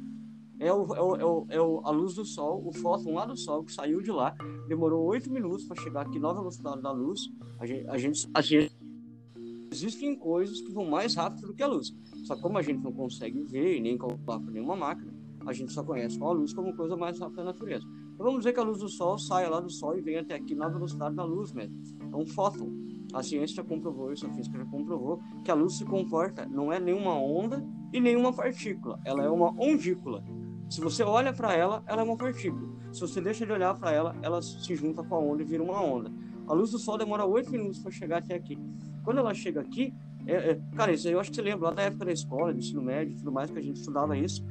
É, 0.59 0.73
o, 0.73 0.95
é, 0.95 1.01
o, 1.01 1.17
é, 1.17 1.25
o, 1.25 1.47
é 1.51 1.61
o, 1.61 1.81
a 1.85 1.91
luz 1.91 2.15
do 2.15 2.25
Sol, 2.25 2.67
o 2.67 2.73
fóton 2.73 3.15
lá 3.15 3.27
do 3.27 3.37
Sol, 3.37 3.63
que 3.63 3.73
saiu 3.73 4.01
de 4.01 4.11
lá, 4.11 4.35
demorou 4.69 5.05
oito 5.07 5.31
minutos 5.31 5.65
para 5.67 5.83
chegar 5.83 6.03
aqui 6.03 6.19
na 6.19 6.33
velocidade 6.33 6.81
da 6.81 6.91
luz. 6.91 7.21
A 7.59 7.67
gente, 7.67 7.89
a 7.89 7.99
gente, 7.99 8.31
a 8.33 8.41
gente 8.41 8.77
existem 9.71 10.17
coisas 10.17 10.61
que 10.61 10.73
vão 10.73 10.87
mais 10.87 11.15
rápido 11.15 11.49
do 11.49 11.55
que 11.55 11.63
a 11.63 11.67
luz. 11.67 11.95
Só 12.25 12.35
que 12.35 12.43
como 12.43 12.57
a 12.57 12.63
gente 12.63 12.83
não 12.83 12.93
consegue 12.93 13.43
ver 13.43 13.77
e 13.77 13.81
nem 13.81 13.99
calcular 13.99 14.41
por 14.41 14.51
nenhuma 14.51 14.75
máquina, 14.75 15.13
a 15.47 15.53
gente 15.53 15.73
só 15.73 15.85
conhece 15.85 16.19
com 16.19 16.27
a 16.27 16.33
luz 16.33 16.53
como 16.53 16.75
coisa 16.75 16.97
mais 16.97 17.21
rápida 17.21 17.45
da 17.45 17.53
natureza. 17.53 17.87
Então 18.15 18.25
vamos 18.25 18.41
dizer 18.41 18.53
que 18.53 18.61
a 18.61 18.65
luz 18.65 18.79
do 18.79 18.89
Sol 18.89 19.19
saia 19.19 19.49
lá 19.49 19.61
do 19.61 19.71
Sol 19.71 19.97
e 19.97 20.01
venha 20.01 20.23
até 20.23 20.35
aqui 20.35 20.55
na 20.55 20.69
velocidade 20.69 21.15
da 21.15 21.25
luz 21.25 21.53
mesmo. 21.53 21.79
É 22.13 22.17
um 22.17 22.27
fóton. 22.27 22.73
A 23.13 23.23
ciência 23.23 23.57
já 23.57 23.65
comprovou 23.65 24.13
isso, 24.13 24.27
a 24.27 24.31
física 24.31 24.59
já 24.59 24.65
comprovou 24.65 25.21
que 25.45 25.51
a 25.51 25.55
luz 25.55 25.79
se 25.79 25.85
comporta, 25.85 26.47
não 26.47 26.73
é 26.73 26.81
nenhuma 26.81 27.15
onda 27.15 27.65
e 27.93 28.01
nenhuma 28.01 28.33
partícula, 28.33 28.99
ela 29.05 29.23
é 29.23 29.29
uma 29.31 29.51
ondícula. 29.63 30.25
Se 30.69 30.81
você 30.81 31.03
olha 31.03 31.33
para 31.33 31.55
ela, 31.55 31.83
ela 31.87 32.03
é 32.03 32.05
uma 32.05 32.17
partícula. 32.17 32.69
Se 32.93 33.01
você 33.01 33.21
deixa 33.21 33.47
de 33.47 33.53
olhar 33.53 33.75
para 33.75 33.93
ela, 33.93 34.17
ela 34.23 34.43
se 34.43 34.75
junta 34.75 35.03
com 35.03 35.15
a 35.15 35.19
onda 35.19 35.43
e 35.43 35.45
vira 35.45 35.63
uma 35.63 35.81
onda. 35.81 36.11
A 36.47 36.53
luz 36.53 36.71
do 36.71 36.79
Sol 36.79 36.99
demora 36.99 37.25
8 37.25 37.51
minutos 37.51 37.79
para 37.79 37.91
chegar 37.91 38.19
até 38.19 38.35
aqui. 38.35 38.59
Quando 39.05 39.19
ela 39.19 39.35
chega 39.35 39.61
aqui, 39.61 39.95
é, 40.27 40.51
é, 40.51 40.61
cara, 40.75 40.93
isso 40.93 41.07
aí 41.07 41.15
eu 41.15 41.21
acho 41.21 41.31
que 41.31 41.37
você 41.37 41.43
lembra 41.43 41.69
lá 41.69 41.75
da 41.75 41.83
época 41.83 42.05
da 42.05 42.13
escola, 42.13 42.53
do 42.53 42.59
ensino 42.59 42.83
médio 42.83 43.15
e 43.15 43.17
tudo 43.17 43.31
mais, 43.31 43.51
que 43.51 43.59
a 43.59 43.63
gente 43.63 43.77
estudava 43.77 44.17
isso 44.17 44.45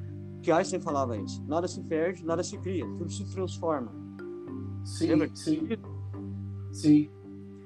que 0.46 0.52
Einstein 0.52 0.80
falava 0.80 1.18
isso. 1.18 1.44
Nada 1.48 1.68
se 1.68 1.82
perde, 1.82 2.24
nada 2.24 2.44
se 2.44 2.56
cria, 2.60 2.86
tudo 2.86 3.12
se 3.12 3.26
transforma. 3.34 3.92
Sim, 4.84 5.08
Lembra? 5.08 5.32
sim. 5.34 5.68
Sim. 6.72 7.10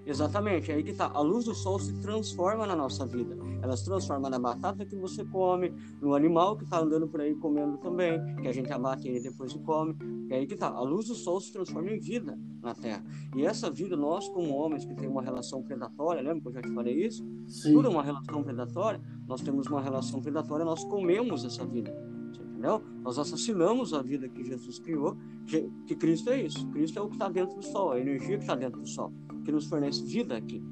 Exatamente, 0.05 0.71
é 0.71 0.75
aí 0.75 0.83
que 0.83 0.93
tá. 0.93 1.11
A 1.13 1.19
luz 1.19 1.43
do 1.43 1.53
sol 1.53 1.77
se 1.77 1.93
transforma 1.99 2.65
na 2.65 2.77
nossa 2.77 3.05
vida. 3.05 3.37
Ela 3.61 3.75
se 3.75 3.85
transforma 3.85 4.29
na 4.29 4.39
batata 4.39 4.85
que 4.85 4.95
você 4.95 5.23
come, 5.25 5.73
no 6.01 6.15
animal 6.15 6.57
que 6.57 6.63
está 6.63 6.79
andando 6.79 7.07
por 7.07 7.21
aí 7.21 7.35
comendo 7.35 7.77
também, 7.77 8.19
que 8.37 8.47
a 8.47 8.51
gente 8.51 8.71
abate 8.71 9.07
e 9.09 9.21
depois 9.21 9.51
e 9.53 9.59
come. 9.59 9.95
É 10.29 10.37
aí 10.37 10.47
que 10.47 10.55
tá. 10.55 10.67
A 10.67 10.81
luz 10.81 11.07
do 11.07 11.15
sol 11.15 11.39
se 11.41 11.51
transforma 11.51 11.91
em 11.91 11.99
vida 11.99 12.37
na 12.61 12.73
Terra. 12.73 13.03
E 13.35 13.45
essa 13.45 13.69
vida, 13.69 13.95
nós 13.95 14.27
como 14.29 14.53
homens 14.53 14.85
que 14.85 14.95
tem 14.95 15.07
uma 15.07 15.21
relação 15.21 15.63
predatória, 15.63 16.21
lembra 16.21 16.41
que 16.41 16.47
eu 16.47 16.53
já 16.53 16.61
te 16.61 16.73
falei 16.73 17.05
isso? 17.05 17.25
Sim. 17.47 17.73
Tudo 17.73 17.87
é 17.87 17.91
uma 17.91 18.03
relação 18.03 18.43
predatória. 18.43 19.01
Nós 19.27 19.41
temos 19.41 19.67
uma 19.67 19.81
relação 19.81 20.21
predatória, 20.21 20.65
nós 20.65 20.83
comemos 20.85 21.43
essa 21.43 21.65
vida. 21.65 21.91
Entendeu? 22.33 22.81
Nós 23.01 23.17
assassinamos 23.17 23.93
a 23.93 24.01
vida 24.01 24.27
que 24.27 24.43
Jesus 24.43 24.79
criou, 24.79 25.17
que 25.45 25.95
Cristo 25.95 26.29
é 26.29 26.41
isso. 26.41 26.67
Cristo 26.69 26.99
é 26.99 27.01
o 27.01 27.07
que 27.07 27.15
está 27.15 27.29
dentro 27.29 27.55
do 27.55 27.63
sol, 27.63 27.91
a 27.91 27.99
energia 27.99 28.37
que 28.37 28.43
está 28.43 28.55
dentro 28.55 28.81
do 28.81 28.87
sol 28.87 29.13
que 29.49 29.51
nos 29.51 29.65
fornece 29.65 30.03
vida 30.03 30.37
aqui. 30.37 30.63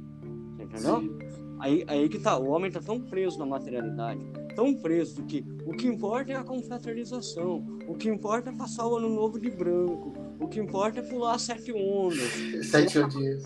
Entendeu? 0.60 1.18
Aí, 1.60 1.84
aí 1.88 2.08
que 2.08 2.20
tá, 2.20 2.38
o 2.38 2.50
homem 2.50 2.72
tá 2.72 2.80
tão 2.80 3.00
preso 3.00 3.40
na 3.40 3.46
materialidade, 3.46 4.22
tão 4.56 4.74
preso 4.76 5.24
que 5.24 5.44
o 5.66 5.72
que 5.72 5.88
importa 5.88 6.32
é 6.32 6.36
a 6.36 6.44
confraternização, 6.44 7.66
o 7.88 7.96
que 7.96 8.10
importa 8.10 8.50
é 8.50 8.56
passar 8.56 8.88
o 8.88 8.98
ano 8.98 9.10
novo 9.10 9.40
de 9.40 9.50
branco, 9.50 10.14
o 10.40 10.48
que 10.48 10.60
importa 10.60 11.00
é 11.00 11.02
pular 11.02 11.40
sete 11.40 11.72
ondas. 11.72 12.32
Sete 12.70 13.00
ondinhas. 13.00 13.44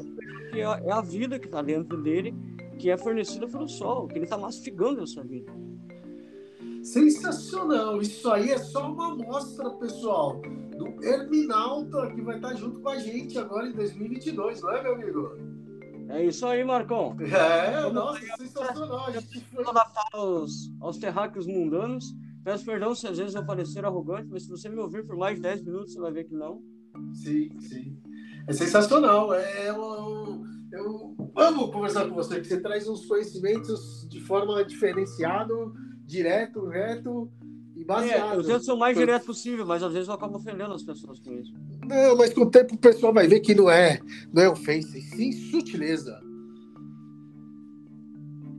É, 0.53 0.59
é 0.59 0.91
a 0.91 1.01
vida 1.01 1.39
que 1.39 1.47
tá 1.47 1.61
dentro 1.61 2.01
dele, 2.01 2.33
que 2.77 2.89
é 2.89 2.97
fornecida 2.97 3.47
pelo 3.47 3.67
sol, 3.67 4.07
que 4.07 4.17
ele 4.17 4.27
tá 4.27 4.37
mastigando 4.37 5.03
essa 5.03 5.23
vida. 5.23 5.51
Sensacional! 6.83 8.01
Isso 8.01 8.29
aí 8.29 8.49
é 8.49 8.57
só 8.57 8.91
uma 8.91 9.13
amostra, 9.13 9.69
pessoal, 9.71 10.41
do 10.77 11.05
Herminalta 11.05 12.11
que 12.11 12.21
vai 12.21 12.37
estar 12.37 12.55
junto 12.55 12.79
com 12.79 12.89
a 12.89 12.97
gente 12.97 13.37
agora 13.37 13.67
em 13.67 13.73
2022, 13.73 14.61
não 14.61 14.71
é, 14.71 14.83
meu 14.83 14.95
amigo? 14.95 15.50
É 16.11 16.25
isso 16.25 16.45
aí, 16.45 16.63
Marcão. 16.63 17.15
É, 17.21 17.81
Vamos 17.81 17.93
nossa, 17.93 18.37
sensacional. 18.37 19.07
A 19.07 19.11
gente 19.11 19.39
foi... 19.45 19.63
aos, 20.13 20.71
aos 20.79 20.97
terráqueos 20.97 21.47
mundanos. 21.47 22.13
Peço 22.43 22.65
perdão 22.65 22.93
se 22.95 23.07
às 23.07 23.17
vezes 23.17 23.35
eu 23.35 23.45
parecer 23.45 23.85
arrogante, 23.85 24.27
mas 24.29 24.43
se 24.43 24.49
você 24.49 24.67
me 24.67 24.79
ouvir 24.79 25.05
por 25.05 25.15
mais 25.15 25.35
de 25.35 25.41
10 25.41 25.63
minutos, 25.63 25.93
você 25.93 25.99
vai 25.99 26.11
ver 26.11 26.23
que 26.25 26.33
não. 26.33 26.61
Sim, 27.13 27.59
sim. 27.59 27.97
É 28.47 28.53
sensacional. 28.53 29.33
É, 29.33 29.69
eu, 29.69 30.43
eu 30.71 31.31
amo 31.35 31.71
conversar 31.71 32.07
com 32.07 32.15
você, 32.15 32.35
porque 32.35 32.49
você 32.49 32.59
traz 32.59 32.87
uns 32.87 33.05
conhecimentos 33.05 34.07
de 34.09 34.19
forma 34.19 34.63
diferenciada 34.65 35.53
direto, 36.05 36.67
reto 36.67 37.31
e 37.81 37.85
baseado. 37.85 38.33
É, 38.33 38.37
eu 38.37 38.43
tento 38.43 38.63
ser 38.63 38.71
o 38.71 38.77
mais 38.77 38.95
direto 38.95 39.25
possível, 39.25 39.65
mas 39.65 39.81
às 39.81 39.91
vezes 39.91 40.07
eu 40.07 40.13
acabo 40.13 40.37
ofendendo 40.37 40.73
as 40.73 40.83
pessoas 40.83 41.19
com 41.19 41.33
isso. 41.33 41.53
Não, 41.87 42.15
mas 42.15 42.33
com 42.33 42.41
o 42.41 42.49
tempo 42.49 42.75
o 42.75 42.77
pessoal 42.77 43.11
vai 43.13 43.27
ver 43.27 43.39
que 43.39 43.55
não 43.55 43.69
é, 43.69 43.99
não 44.31 44.43
é 44.43 44.49
ofensa, 44.49 44.99
sim 44.99 45.31
sutileza. 45.31 46.21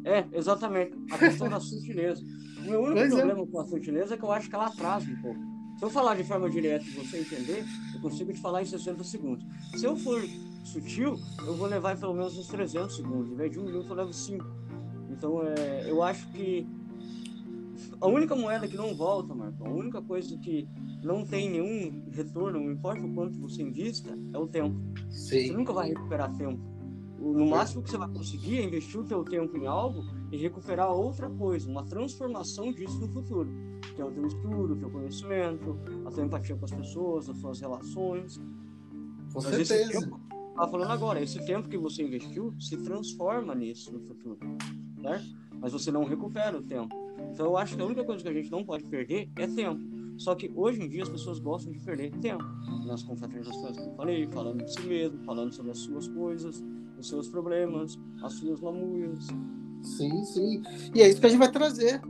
É, 0.04 0.26
exatamente. 0.32 0.92
A 1.12 1.18
questão 1.18 1.48
da 1.48 1.60
sutileza. 1.60 2.22
O 2.58 2.62
meu 2.62 2.80
único 2.80 2.98
mas 2.98 3.12
é. 3.12 3.16
problema 3.16 3.42
é. 3.42 3.46
com 3.46 3.60
a 3.60 3.66
sutileza 3.66 4.14
é 4.14 4.16
que 4.16 4.24
eu 4.24 4.32
acho 4.32 4.48
que 4.48 4.54
ela 4.54 4.66
atrasa 4.66 5.08
um 5.08 5.22
pouco. 5.22 5.40
Se 5.78 5.84
eu 5.84 5.90
falar 5.90 6.16
de 6.16 6.24
forma 6.24 6.50
direta 6.50 6.84
e 6.84 6.90
você 6.90 7.20
entender, 7.20 7.64
eu 7.94 8.00
consigo 8.00 8.32
te 8.32 8.40
falar 8.40 8.62
em 8.62 8.66
60 8.66 9.02
segundos. 9.04 9.44
Se 9.76 9.84
eu 9.84 9.96
for 9.96 10.20
sutil, 10.64 11.16
eu 11.46 11.54
vou 11.54 11.68
levar 11.68 11.96
pelo 11.96 12.14
menos 12.14 12.36
uns 12.36 12.48
300 12.48 12.96
segundos. 12.96 13.32
Em 13.32 13.36
vez 13.36 13.52
de 13.52 13.60
um 13.60 13.64
minuto, 13.64 13.88
eu 13.88 13.94
levo 13.94 14.12
cinco. 14.12 14.46
Então, 15.10 15.42
é, 15.42 15.88
eu 15.88 16.02
acho 16.02 16.28
que 16.30 16.66
a 18.00 18.06
única 18.06 18.34
moeda 18.34 18.66
que 18.66 18.76
não 18.76 18.94
volta, 18.94 19.34
Marco, 19.34 19.66
a 19.66 19.70
única 19.70 20.02
coisa 20.02 20.36
que 20.38 20.68
não 21.02 21.24
tem 21.24 21.50
nenhum 21.50 22.04
retorno, 22.10 22.60
não 22.60 22.70
importa 22.70 23.04
o 23.04 23.14
quanto 23.14 23.38
você 23.38 23.62
invista, 23.62 24.16
é 24.32 24.38
o 24.38 24.46
tempo. 24.46 24.76
Sim. 25.10 25.46
Você 25.46 25.52
nunca 25.52 25.72
vai 25.72 25.88
recuperar 25.88 26.34
tempo. 26.36 26.60
No 27.18 27.46
máximo 27.46 27.82
que 27.82 27.90
você 27.90 27.96
vai 27.96 28.08
conseguir 28.08 28.58
é 28.58 28.64
investir 28.64 28.98
o 28.98 29.04
teu 29.04 29.22
tempo 29.22 29.56
em 29.56 29.66
algo 29.66 30.02
e 30.32 30.36
recuperar 30.36 30.90
outra 30.90 31.30
coisa, 31.30 31.70
uma 31.70 31.84
transformação 31.84 32.72
disso 32.72 32.98
no 32.98 33.08
futuro, 33.08 33.48
que 33.94 34.02
é 34.02 34.04
o 34.04 34.10
teu 34.10 34.26
estudo, 34.26 34.74
o 34.74 34.76
teu 34.76 34.90
conhecimento, 34.90 35.78
a 36.04 36.10
tua 36.10 36.24
empatia 36.24 36.56
com 36.56 36.64
as 36.64 36.72
pessoas, 36.72 37.28
as 37.28 37.36
suas 37.38 37.60
relações. 37.60 38.38
Com 39.32 39.40
Mas 39.40 39.44
certeza. 39.44 40.00
Tempo, 40.00 40.20
tá 40.56 40.66
falando 40.66 40.90
agora, 40.90 41.22
esse 41.22 41.44
tempo 41.46 41.68
que 41.68 41.78
você 41.78 42.02
investiu 42.02 42.52
se 42.58 42.76
transforma 42.78 43.54
nisso 43.54 43.92
no 43.92 44.00
futuro, 44.00 44.38
certo? 45.00 45.26
Mas 45.60 45.72
você 45.72 45.92
não 45.92 46.04
recupera 46.04 46.58
o 46.58 46.62
tempo. 46.62 47.01
Então 47.30 47.46
eu 47.46 47.56
acho 47.56 47.76
que 47.76 47.82
a 47.82 47.84
única 47.84 48.04
coisa 48.04 48.22
que 48.22 48.28
a 48.28 48.32
gente 48.32 48.50
não 48.50 48.64
pode 48.64 48.84
perder 48.84 49.30
é 49.36 49.46
tempo. 49.46 49.80
Só 50.16 50.34
que 50.34 50.50
hoje 50.54 50.82
em 50.82 50.88
dia 50.88 51.02
as 51.02 51.08
pessoas 51.08 51.38
gostam 51.38 51.72
de 51.72 51.80
perder 51.80 52.10
tempo 52.18 52.44
nas 52.86 53.02
confraternizações 53.02 53.76
que 53.76 53.84
eu 53.84 53.94
falei, 53.94 54.26
falando 54.28 54.64
de 54.64 54.72
si 54.72 54.82
mesmo, 54.82 55.18
falando 55.24 55.52
sobre 55.52 55.70
as 55.72 55.78
suas 55.78 56.06
coisas, 56.08 56.62
os 56.98 57.08
seus 57.08 57.28
problemas, 57.28 57.98
as 58.22 58.34
suas 58.34 58.60
lamúrias. 58.60 59.26
Sim, 59.82 60.24
sim. 60.24 60.62
E 60.94 61.02
é 61.02 61.08
isso 61.08 61.20
que 61.20 61.26
a 61.26 61.28
gente 61.28 61.38
vai 61.38 61.50
trazer. 61.50 62.00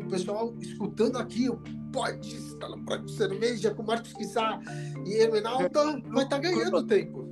O 0.00 0.08
pessoal 0.08 0.54
escutando 0.60 1.16
aqui 1.16 1.48
o 1.48 1.58
Pode 1.92 2.34
estar 2.34 2.68
no 2.68 2.84
Pode 2.84 3.10
Cerveja 3.12 3.72
com 3.72 3.84
Marcos 3.84 4.12
Quissá 4.12 4.60
e 5.06 5.14
Hermenalta 5.14 6.02
vai 6.12 6.24
estar 6.24 6.28
tá 6.28 6.38
ganhando 6.38 6.84
tempo. 6.84 7.24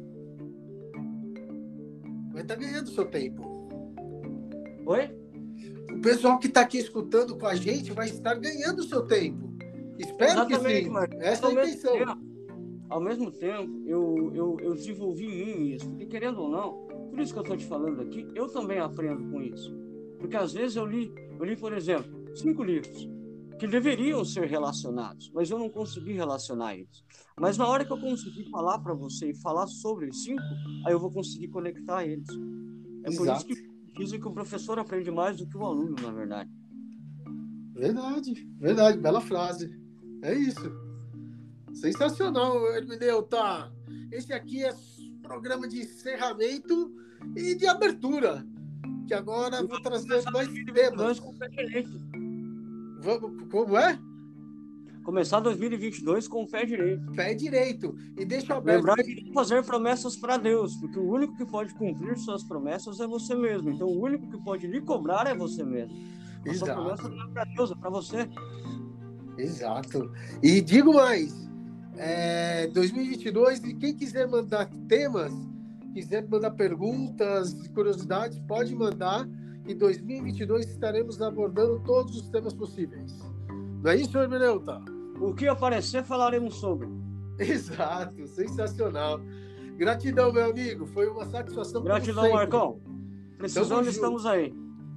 Vai 2.32 2.42
estar 2.42 2.54
tá 2.54 2.60
ganhando 2.60 2.88
seu 2.90 3.04
tempo. 3.06 3.42
Oi? 4.86 5.21
O 5.92 6.00
pessoal 6.00 6.38
que 6.38 6.46
está 6.46 6.62
aqui 6.62 6.78
escutando 6.78 7.36
com 7.36 7.46
a 7.46 7.54
gente 7.54 7.92
vai 7.92 8.08
estar 8.08 8.34
ganhando 8.34 8.80
o 8.80 8.84
seu 8.84 9.04
tempo. 9.06 9.52
Espero 9.98 10.32
Exatamente, 10.32 10.90
que 10.90 10.90
sim. 10.90 11.16
Essa 11.20 11.46
é 11.46 11.48
a 11.48 11.52
intenção. 11.52 11.92
Tempo, 11.92 12.32
ao 12.88 13.00
mesmo 13.00 13.30
tempo, 13.30 13.82
eu, 13.86 14.32
eu, 14.34 14.56
eu 14.60 14.74
desenvolvi 14.74 15.24
em 15.24 15.46
mim 15.46 15.74
isso, 15.74 15.88
porque 15.88 16.06
querendo 16.06 16.42
ou 16.42 16.50
não, 16.50 16.86
por 17.08 17.20
isso 17.20 17.32
que 17.32 17.38
eu 17.38 17.42
estou 17.42 17.56
te 17.56 17.64
falando 17.64 18.00
aqui, 18.02 18.28
eu 18.34 18.48
também 18.48 18.78
aprendo 18.78 19.30
com 19.30 19.40
isso. 19.40 19.74
Porque 20.18 20.36
às 20.36 20.52
vezes 20.52 20.76
eu 20.76 20.86
li, 20.86 21.12
eu 21.38 21.44
li, 21.44 21.56
por 21.56 21.72
exemplo, 21.72 22.10
cinco 22.34 22.62
livros 22.62 23.08
que 23.58 23.66
deveriam 23.66 24.24
ser 24.24 24.46
relacionados, 24.46 25.30
mas 25.32 25.50
eu 25.50 25.58
não 25.58 25.70
consegui 25.70 26.12
relacionar 26.12 26.74
eles. 26.74 27.04
Mas 27.38 27.56
na 27.56 27.66
hora 27.66 27.84
que 27.84 27.92
eu 27.92 27.98
conseguir 27.98 28.50
falar 28.50 28.78
para 28.80 28.92
você 28.92 29.30
e 29.30 29.40
falar 29.40 29.66
sobre 29.68 30.08
os 30.08 30.24
cinco, 30.24 30.42
aí 30.84 30.92
eu 30.92 30.98
vou 30.98 31.10
conseguir 31.10 31.48
conectar 31.48 32.04
eles. 32.04 32.28
É 33.04 33.08
Exato. 33.08 33.16
por 33.16 33.36
isso 33.36 33.46
que 33.46 33.71
Dizem 33.94 34.20
que 34.20 34.28
o 34.28 34.32
professor 34.32 34.78
aprende 34.78 35.10
mais 35.10 35.36
do 35.36 35.46
que 35.46 35.56
o 35.56 35.64
aluno, 35.64 35.96
na 36.00 36.10
verdade. 36.10 36.50
Verdade, 37.74 38.48
verdade, 38.58 38.98
bela 38.98 39.20
frase. 39.20 39.70
É 40.22 40.34
isso. 40.34 40.72
Sensacional, 41.74 42.56
Hermeneuta. 42.74 43.72
Esse 44.10 44.32
aqui 44.32 44.64
é 44.64 44.72
programa 45.22 45.66
de 45.68 45.80
encerramento 45.80 46.94
e 47.36 47.54
de 47.54 47.66
abertura. 47.66 48.46
Que 49.06 49.14
agora 49.14 49.56
eu 49.56 49.68
vou 49.68 49.80
trazer 49.82 50.22
mais 50.30 50.48
temas. 50.48 51.18
Vamos, 53.00 53.48
como 53.50 53.76
é? 53.76 53.98
Começar 55.02 55.40
2022 55.40 56.28
com 56.28 56.46
fé 56.46 56.64
direito. 56.64 57.12
Fé 57.14 57.34
direito. 57.34 57.94
E 58.16 58.24
deixa 58.24 58.52
eu 58.52 58.58
aberto. 58.58 58.84
Lembrar 58.84 59.02
de 59.02 59.32
fazer 59.32 59.64
promessas 59.64 60.16
para 60.16 60.36
Deus, 60.36 60.76
porque 60.76 60.98
o 60.98 61.10
único 61.10 61.36
que 61.36 61.44
pode 61.44 61.74
cumprir 61.74 62.16
suas 62.18 62.42
promessas 62.44 63.00
é 63.00 63.06
você 63.06 63.34
mesmo. 63.34 63.70
Então 63.70 63.88
o 63.88 64.00
único 64.00 64.28
que 64.30 64.38
pode 64.42 64.66
lhe 64.66 64.80
cobrar 64.80 65.26
é 65.26 65.34
você 65.34 65.64
mesmo. 65.64 65.96
A 66.44 66.50
Exato. 66.50 66.72
sua 66.72 66.74
promessa 66.74 67.08
não 67.08 67.24
é 67.24 67.28
para 67.32 67.44
Deus, 67.44 67.70
é 67.70 67.74
para 67.74 67.90
você. 67.90 68.28
Exato. 69.38 70.12
E 70.42 70.60
digo 70.60 70.94
mais, 70.94 71.48
é, 71.96 72.66
2022, 72.68 73.64
e 73.64 73.74
quem 73.74 73.94
quiser 73.94 74.28
mandar 74.28 74.68
temas, 74.88 75.32
quiser 75.92 76.26
mandar 76.28 76.52
perguntas, 76.52 77.54
curiosidades, 77.68 78.38
pode 78.40 78.74
mandar. 78.74 79.28
Em 79.66 79.76
2022 79.76 80.66
estaremos 80.66 81.22
abordando 81.22 81.80
todos 81.84 82.16
os 82.16 82.28
temas 82.28 82.52
possíveis. 82.52 83.16
Não 83.82 83.90
é 83.90 83.96
isso, 83.96 84.18
Hermeneuta? 84.18 84.80
O 85.22 85.32
que 85.32 85.46
aparecer, 85.46 86.02
falaremos 86.02 86.56
sobre. 86.56 86.88
Exato, 87.38 88.26
sensacional. 88.26 89.20
Gratidão, 89.76 90.32
meu 90.32 90.50
amigo. 90.50 90.84
Foi 90.86 91.08
uma 91.08 91.24
satisfação. 91.24 91.84
Gratidão, 91.84 92.30
Marcão. 92.32 92.80
Precisando, 93.38 93.88
estamos 93.88 94.26
aí. 94.26 94.52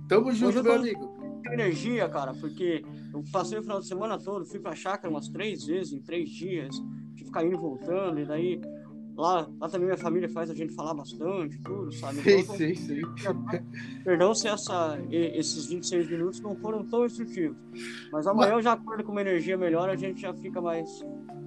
Tamo 0.07 0.31
junto, 0.31 0.63
meu 0.63 0.73
amigo. 0.73 1.15
Energia, 1.51 2.09
cara, 2.09 2.33
porque 2.33 2.83
eu 3.13 3.23
passei 3.31 3.59
o 3.59 3.61
final 3.61 3.79
de 3.79 3.87
semana 3.87 4.17
todo, 4.17 4.45
fui 4.45 4.59
pra 4.59 4.75
chácara 4.75 5.13
umas 5.13 5.29
três 5.29 5.63
vezes 5.63 5.93
em 5.93 6.01
três 6.01 6.27
dias, 6.27 6.75
que 7.15 7.23
ficar 7.23 7.45
indo 7.45 7.55
e 7.55 7.59
voltando, 7.59 8.19
e 8.19 8.25
daí 8.25 8.59
Lá, 9.17 9.47
lá 9.61 9.69
também 9.69 9.87
minha 9.87 9.97
família 9.97 10.27
faz 10.27 10.49
a 10.49 10.53
gente 10.53 10.73
falar 10.73 10.93
bastante, 10.93 11.57
tudo, 11.59 11.91
sabe? 11.93 12.19
Então, 12.19 12.55
sim, 12.57 12.75
sim, 12.75 12.95
sim. 12.95 13.01
Perdão 14.03 14.35
se 14.35 14.47
essa, 14.47 14.99
esses 15.09 15.67
26 15.67 16.09
minutos 16.09 16.41
não 16.41 16.55
foram 16.55 16.83
tão 16.83 17.05
instrutivos. 17.05 17.57
Mas 18.11 18.27
amanhã 18.27 18.55
Mas... 18.55 18.57
eu 18.57 18.61
já 18.63 18.73
acordo 18.73 19.03
com 19.05 19.13
uma 19.13 19.21
energia 19.21 19.57
melhor, 19.57 19.89
a 19.89 19.95
gente 19.95 20.21
já 20.21 20.33
fica 20.33 20.59
mais 20.59 20.89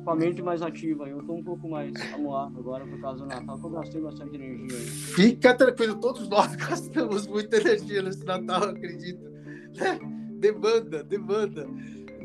com 0.02 0.10
a 0.10 0.16
mente 0.16 0.40
mais 0.40 0.62
ativa. 0.62 1.06
Eu 1.06 1.22
tô 1.22 1.34
um 1.34 1.44
pouco 1.44 1.68
mais 1.68 1.92
amuado 2.14 2.58
agora 2.58 2.86
por 2.86 2.98
causa 3.00 3.24
do 3.24 3.26
Natal, 3.26 3.58
porque 3.58 3.66
eu 3.66 3.80
gastei 3.80 4.00
bastante 4.00 4.34
energia. 4.36 4.78
Aí. 4.78 4.86
Fica 4.86 5.54
tranquilo, 5.54 5.96
todos 5.96 6.26
nós 6.28 6.56
gastamos 6.56 7.26
muita 7.26 7.58
energia 7.58 8.00
nesse 8.00 8.24
Natal, 8.24 8.64
acredito. 8.64 9.28
Demanda, 10.38 11.02
demanda. 11.02 11.68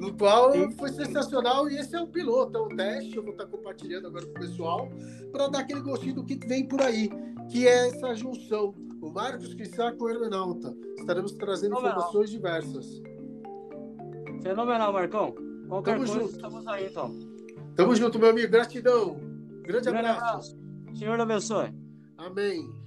No 0.04 0.14
qual 0.18 0.52
foi 0.78 0.90
sensacional 0.92 1.70
e 1.70 1.78
esse 1.78 1.96
é 1.96 2.02
um 2.02 2.08
piloto, 2.08 2.58
é 2.58 2.62
um 2.62 2.70
teste, 2.76 3.16
eu 3.16 3.24
vou 3.24 3.32
estar 3.32 3.46
compartilhando 3.46 4.08
agora 4.08 4.26
com 4.26 4.32
o 4.32 4.40
pessoal 4.40 4.90
para 5.32 5.48
dar 5.48 5.60
aquele 5.60 5.80
gostinho 5.82 6.16
do 6.16 6.24
que 6.26 6.36
vem 6.46 6.68
por 6.68 6.82
aí, 6.82 7.10
que 7.50 7.68
é 7.68 7.88
essa 7.88 8.14
junção, 8.14 8.76
o 9.02 9.10
Marcos 9.10 9.54
Quissá 9.54 9.92
com 9.94 10.06
o 10.06 10.10
Hermenauta. 10.10 10.76
Estaremos 10.98 11.32
trazendo 11.34 11.76
Fenomenal. 11.76 11.98
informações 11.98 12.30
diversas. 12.30 13.02
Fenomenal, 14.42 14.92
Marcão. 14.94 15.34
Qualquer 15.68 15.94
Tamo 15.94 16.06
coisa, 16.06 16.20
junto. 16.22 16.36
estamos 16.36 16.68
aí, 16.68 16.88
então. 16.88 17.12
Tamo 17.76 17.96
junto, 17.96 18.20
meu 18.20 18.30
amigo. 18.30 18.52
Gratidão. 18.52 19.16
Grande, 19.62 19.90
Grande 19.90 20.08
abraço. 20.08 20.22
abraço. 20.26 20.58
Senhor 20.98 21.20
abençoe. 21.20 21.74
Amém. 22.18 22.83